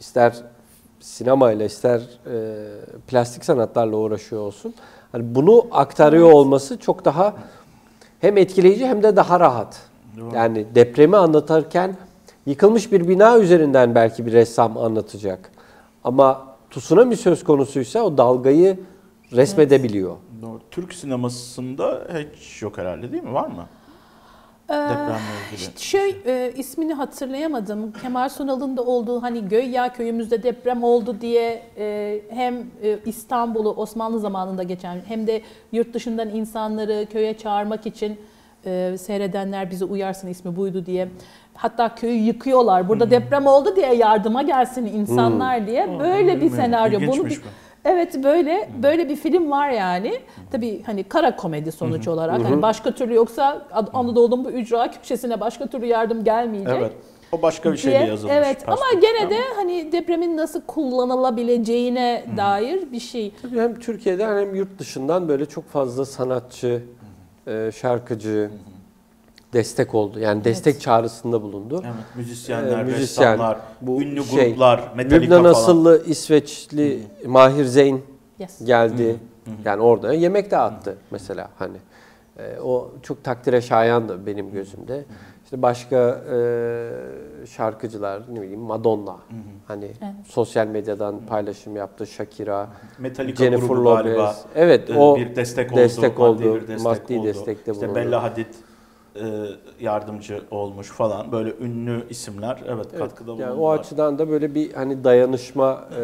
ister 0.00 0.34
sinemayla 1.00 1.64
ister 1.66 2.00
e, 2.00 2.56
plastik 3.06 3.44
sanatlarla 3.44 3.96
uğraşıyor 3.96 4.42
olsun. 4.42 4.74
Hani 5.12 5.34
bunu 5.34 5.66
aktarıyor 5.70 6.32
olması 6.32 6.78
çok 6.78 7.04
daha 7.04 7.34
hem 8.20 8.36
etkileyici 8.36 8.86
hem 8.86 9.02
de 9.02 9.16
daha 9.16 9.40
rahat. 9.40 9.80
Yani 10.34 10.66
depremi 10.74 11.16
anlatırken 11.16 11.96
yıkılmış 12.46 12.92
bir 12.92 13.08
bina 13.08 13.38
üzerinden 13.38 13.94
belki 13.94 14.26
bir 14.26 14.32
ressam 14.32 14.78
anlatacak. 14.78 15.50
Ama 16.04 16.46
tsunami 16.70 17.16
söz 17.16 17.44
konusuysa 17.44 18.02
o 18.02 18.18
dalgayı 18.18 18.80
resmedebiliyor. 19.32 20.16
Doğru. 20.42 20.60
Türk 20.70 20.94
sinemasında 20.94 22.06
hiç 22.14 22.62
yok 22.62 22.78
herhalde 22.78 23.12
değil 23.12 23.22
mi? 23.22 23.32
Var 23.34 23.46
mı? 23.46 23.66
Ee, 24.68 24.72
Depremle 24.72 25.18
ilgili. 25.52 25.80
Şey 25.80 26.16
e, 26.26 26.52
ismini 26.56 26.94
hatırlayamadım. 26.94 27.92
Kemal 28.02 28.28
Sunal'ın 28.28 28.76
da 28.76 28.82
olduğu 28.82 29.22
hani 29.22 29.48
Göyya 29.48 29.92
köyümüzde 29.92 30.42
deprem 30.42 30.84
oldu 30.84 31.16
diye 31.20 31.62
e, 31.78 32.20
hem 32.30 32.54
e, 32.82 32.98
İstanbul'u 33.06 33.70
Osmanlı 33.70 34.20
zamanında 34.20 34.62
geçen 34.62 34.98
hem 35.08 35.26
de 35.26 35.42
yurt 35.72 35.94
dışından 35.94 36.28
insanları 36.28 37.06
köye 37.12 37.38
çağırmak 37.38 37.86
için 37.86 38.20
e, 38.66 38.94
seyredenler 38.98 39.70
bizi 39.70 39.84
uyarsın 39.84 40.28
ismi 40.28 40.56
buydu 40.56 40.86
diye. 40.86 41.08
Hatta 41.54 41.94
köyü 41.94 42.18
yıkıyorlar. 42.18 42.88
Burada 42.88 43.10
deprem 43.10 43.46
oldu 43.46 43.76
diye 43.76 43.94
yardıma 43.94 44.42
gelsin 44.42 44.86
insanlar 44.86 45.66
diye. 45.66 45.98
Böyle 46.00 46.28
bir 46.28 46.40
bilmiyorum. 46.40 46.56
senaryo. 46.56 47.00
Bunu 47.00 47.24
bir- 47.26 47.36
bu. 47.40 47.61
Evet 47.84 48.24
böyle 48.24 48.68
böyle 48.82 49.08
bir 49.08 49.16
film 49.16 49.50
var 49.50 49.70
yani. 49.70 50.12
Tabii 50.52 50.82
hani 50.82 51.04
kara 51.04 51.36
komedi 51.36 51.72
sonuç 51.72 52.08
olarak. 52.08 52.44
Hani 52.44 52.62
başka 52.62 52.90
türlü 52.94 53.14
yoksa 53.14 53.66
Ad- 53.72 53.88
Anadolu'nun 53.94 54.44
bu 54.44 54.50
ücra 54.50 54.90
köşesine 54.90 55.40
başka 55.40 55.66
türlü 55.66 55.86
yardım 55.86 56.24
gelmeyecek. 56.24 56.74
Evet. 56.78 56.92
O 57.32 57.42
başka 57.42 57.72
bir 57.72 57.76
şeyle 57.76 58.04
yazılmış. 58.04 58.34
Evet 58.38 58.64
ama 58.66 59.00
gene 59.00 59.30
de 59.30 59.38
hani 59.56 59.92
depremin 59.92 60.36
nasıl 60.36 60.60
kullanılabileceğine 60.66 62.24
dair 62.36 62.92
bir 62.92 63.00
şey. 63.00 63.32
Tabii 63.42 63.60
hem 63.60 63.78
Türkiye'den 63.78 64.38
hem 64.38 64.54
yurt 64.54 64.78
dışından 64.78 65.28
böyle 65.28 65.46
çok 65.46 65.68
fazla 65.68 66.04
sanatçı, 66.04 66.82
e, 67.46 67.70
şarkıcı 67.74 68.50
destek 69.52 69.94
oldu. 69.94 70.18
Yani 70.18 70.44
destek 70.44 70.80
çağrısında 70.80 71.42
bulundu. 71.42 71.80
Evet, 71.84 71.94
müzisyenler, 72.16 72.78
Ee, 72.78 72.82
müzisyen, 72.82 73.32
ressamlar, 73.32 73.58
bu 73.80 74.02
ünlü 74.02 74.24
şey, 74.24 74.48
gruplar, 74.50 74.92
Metallica 74.96 75.20
Lübnan 75.36 75.42
falan. 75.42 75.50
asıllı 75.54 76.02
İsveçli 76.06 77.02
Mahir 77.26 77.64
Zeyn 77.64 78.00
Yes. 78.38 78.64
geldi. 78.64 79.16
Yani 79.64 79.82
orada 79.82 80.14
yemek 80.14 80.50
dağıttı 80.50 80.96
mesela 81.10 81.48
hani. 81.58 81.76
E, 82.38 82.60
o 82.60 82.90
çok 83.02 83.24
takdire 83.24 83.60
şayandı 83.60 84.26
benim 84.26 84.52
gözümde. 84.52 85.04
İşte 85.44 85.62
başka 85.62 85.96
e, 86.32 86.36
şarkıcılar 87.46 88.22
ne 88.32 88.42
bileyim 88.42 88.60
Madonna 88.60 89.16
hani 89.68 89.84
Evet. 89.84 90.14
sosyal 90.28 90.66
medyadan 90.66 91.20
paylaşım 91.28 91.76
yaptı 91.76 92.06
Shakira, 92.06 92.68
Metallica 92.98 93.44
Jennifer 93.44 93.66
grubu 93.68 93.84
Lopez. 93.84 94.04
galiba 94.04 94.36
Evet 94.54 94.90
e, 94.90 94.98
o 94.98 95.16
bir 95.16 95.36
destek 95.36 95.72
oldu, 95.72 95.80
destek 95.80 96.18
maddi 96.18 96.22
oldu, 96.48 96.54
bir 96.62 96.68
destek 96.68 96.84
maddi 96.84 97.18
oldu. 97.18 97.26
destekte 97.26 97.72
İşte 97.72 97.84
bulundu. 97.84 97.94
Bella 97.98 98.22
Hadid 98.22 98.46
yardımcı 99.80 100.42
olmuş 100.50 100.88
falan 100.90 101.32
böyle 101.32 101.54
ünlü 101.60 102.06
isimler 102.10 102.62
evet, 102.66 102.86
Evet, 102.90 102.98
katkıda 102.98 103.28
bulundular. 103.28 103.48
yani 103.48 103.60
o 103.60 103.70
açıdan 103.70 104.18
da 104.18 104.28
böyle 104.28 104.54
bir 104.54 104.72
hani 104.72 105.04
dayanışma 105.04 105.84
e, 105.98 106.02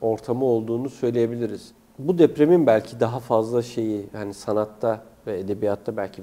ortamı 0.00 0.44
olduğunu 0.44 0.88
söyleyebiliriz. 0.88 1.72
Bu 1.98 2.18
depremin 2.18 2.66
belki 2.66 3.00
daha 3.00 3.20
fazla 3.20 3.62
şeyi 3.62 4.06
hani 4.12 4.34
sanatta 4.34 5.00
ve 5.26 5.38
edebiyatta 5.38 5.96
belki 5.96 6.22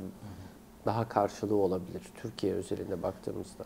daha 0.86 1.10
karşılığı 1.10 1.56
olabilir 1.56 2.02
Türkiye 2.22 2.54
özelinde 2.54 3.04
baktığımızda. 3.04 3.64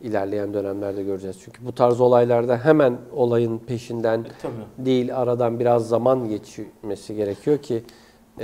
İlerleyen 0.00 0.54
dönemlerde 0.54 1.02
göreceğiz. 1.02 1.36
Çünkü 1.44 1.66
bu 1.66 1.74
tarz 1.74 2.00
olaylarda 2.00 2.56
hemen 2.64 2.98
olayın 3.12 3.58
peşinden 3.58 4.18
E, 4.20 4.28
tabii. 4.42 4.86
değil 4.86 5.16
aradan 5.20 5.60
biraz 5.60 5.88
zaman 5.88 6.28
geçmesi 6.28 7.14
gerekiyor 7.14 7.58
ki 7.58 7.74
e, 7.76 7.82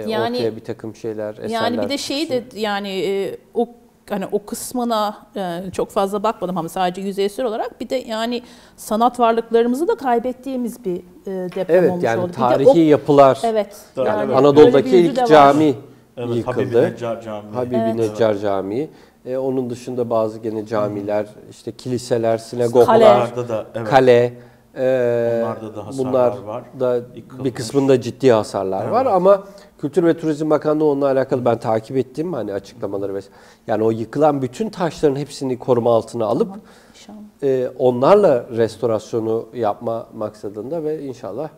Yani- 0.07 0.37
ortaya 0.37 0.57
bir 0.57 0.65
takım 0.65 0.97
şeyler, 0.97 1.33
eserler 1.35 1.49
Yani 1.49 1.83
bir 1.83 1.89
de 1.89 1.99
şey 1.99 2.21
çıksın. 2.29 2.51
de 2.57 2.61
yani 2.61 2.89
e, 2.89 3.37
o 3.55 3.69
hani 4.11 4.25
o 4.33 4.45
kısmına 4.45 5.17
e, 5.37 5.61
çok 5.73 5.91
fazla 5.91 6.23
bakmadım 6.23 6.59
ama 6.59 6.69
sadece 6.69 7.01
yüzeysel 7.01 7.47
olarak 7.47 7.81
bir 7.81 7.89
de 7.89 7.97
yani 7.97 8.43
sanat 8.77 9.21
varlıklarımızı 9.21 9.89
da 9.89 9.95
kaybettiğimiz 9.95 10.85
bir 10.85 10.97
e, 10.97 11.01
deprem 11.27 11.67
Evet 11.79 11.91
olmuş 11.91 12.05
yani 12.05 12.21
oldu. 12.21 12.29
Bir 12.29 12.33
de 12.33 12.37
tarihi 12.37 12.69
o- 12.69 12.77
yapılar 12.77 13.41
evet. 13.45 13.77
Yani 13.97 14.09
evet. 14.09 14.21
öyle 14.23 14.35
Anadolu'daki 14.35 14.97
ilk 14.99 15.27
cami 15.27 15.75
Evet, 16.17 16.29
Habibi 16.29 16.39
yıkıldı. 16.39 16.83
Neccar 16.93 17.21
Camii. 17.23 17.55
Habibi 17.55 17.77
Evet. 17.77 17.95
Neccar 17.95 18.35
Camii. 18.35 18.89
E, 19.27 19.37
onun 19.37 19.71
dışında 19.71 20.11
bazı 20.11 20.39
gene 20.39 20.67
camiler, 20.67 21.27
işte 21.51 21.73
kiliseler, 21.73 22.39
sinagoglar, 22.39 22.87
Kale. 23.35 23.49
Da 23.49 23.67
evet. 23.75 23.89
kale. 23.89 24.33
E, 24.77 25.43
Onlarda 25.43 25.77
da 25.77 25.87
hasarlar 25.87 26.09
bunlar 26.13 26.39
var. 26.39 26.65
da 26.81 27.01
Yıkılmış. 27.15 27.45
bir 27.45 27.55
kısmında 27.55 28.01
ciddi 28.01 28.33
hasarlar 28.33 28.89
var 28.89 29.03
Evet. 29.05 29.15
ama 29.15 29.45
Kültür 29.79 30.05
ve 30.05 30.17
Turizm 30.19 30.51
Bakanlığı 30.51 30.85
onunla 30.85 31.07
alakalı 31.07 31.45
ben 31.45 31.59
takip 31.59 31.97
ettim 31.97 32.33
hani 32.33 32.53
açıklamaları 32.53 33.15
ve 33.15 33.21
yani 33.67 33.85
o 33.85 33.91
yıkılan 33.91 34.43
bütün 34.43 34.69
taşların 34.71 35.17
hepsini 35.17 35.59
koruma 35.59 35.95
altına 35.97 36.27
alıp 36.27 36.49
İnşallah. 36.95 37.19
e, 37.43 37.69
onlarla 37.79 38.45
restorasyonu 38.57 39.47
yapma 39.55 40.07
maksadında 40.17 40.85
ve 40.85 41.03
inşallah 41.03 41.49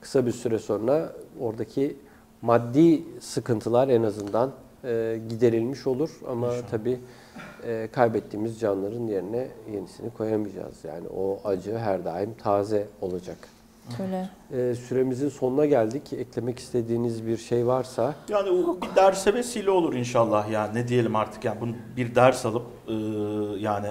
kısa 0.00 0.26
bir 0.26 0.32
süre 0.32 0.58
sonra 0.58 1.12
oradaki 1.40 1.96
maddi 2.42 3.02
sıkıntılar 3.20 3.88
en 3.88 4.02
azından 4.02 4.50
e, 4.84 5.20
giderilmiş 5.28 5.86
olur 5.86 6.10
ama 6.28 6.52
tabii 6.70 7.00
e, 7.66 7.88
kaybettiğimiz 7.92 8.60
canların 8.60 9.06
yerine 9.06 9.48
yenisini 9.72 10.10
koyamayacağız. 10.10 10.84
Yani 10.84 11.08
o 11.08 11.40
acı 11.44 11.78
her 11.78 12.04
daim 12.04 12.34
taze 12.34 12.86
olacak. 13.00 13.38
Öyle. 14.02 14.30
E, 14.52 14.74
süremizin 14.74 15.28
sonuna 15.28 15.66
geldik. 15.66 16.12
Eklemek 16.12 16.58
istediğiniz 16.58 17.26
bir 17.26 17.36
şey 17.36 17.66
varsa 17.66 18.14
Yani 18.28 18.50
o 18.50 18.78
bir 18.82 18.96
derse 18.96 19.34
vesile 19.34 19.70
olur 19.70 19.94
inşallah 19.94 20.50
yani 20.50 20.74
ne 20.74 20.88
diyelim 20.88 21.16
artık 21.16 21.44
yani 21.44 21.60
bunu 21.60 21.72
bir 21.96 22.14
ders 22.14 22.46
alıp 22.46 22.66
e, 22.88 22.92
yani 23.58 23.88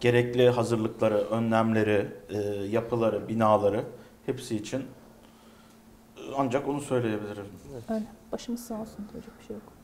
gerekli 0.00 0.50
hazırlıkları, 0.50 1.18
önlemleri, 1.18 2.06
e, 2.28 2.38
yapıları, 2.70 3.28
binaları 3.28 3.84
hepsi 4.26 4.56
için 4.56 4.78
e, 4.78 6.20
ancak 6.36 6.68
onu 6.68 6.80
söyleyebilirim. 6.80 7.46
Öyle. 7.88 8.04
Başımız 8.32 8.64
sağ 8.64 8.80
olsun 8.80 9.08
diyecek 9.12 9.32
bir 9.40 9.46
şey 9.46 9.56
yok. 9.56 9.77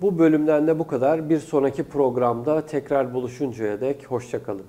Bu 0.00 0.18
bölümden 0.18 0.66
de 0.66 0.78
bu 0.78 0.86
kadar. 0.86 1.30
Bir 1.30 1.38
sonraki 1.38 1.84
programda 1.84 2.66
tekrar 2.66 3.14
buluşuncaya 3.14 3.80
dek 3.80 4.06
hoşçakalın. 4.06 4.66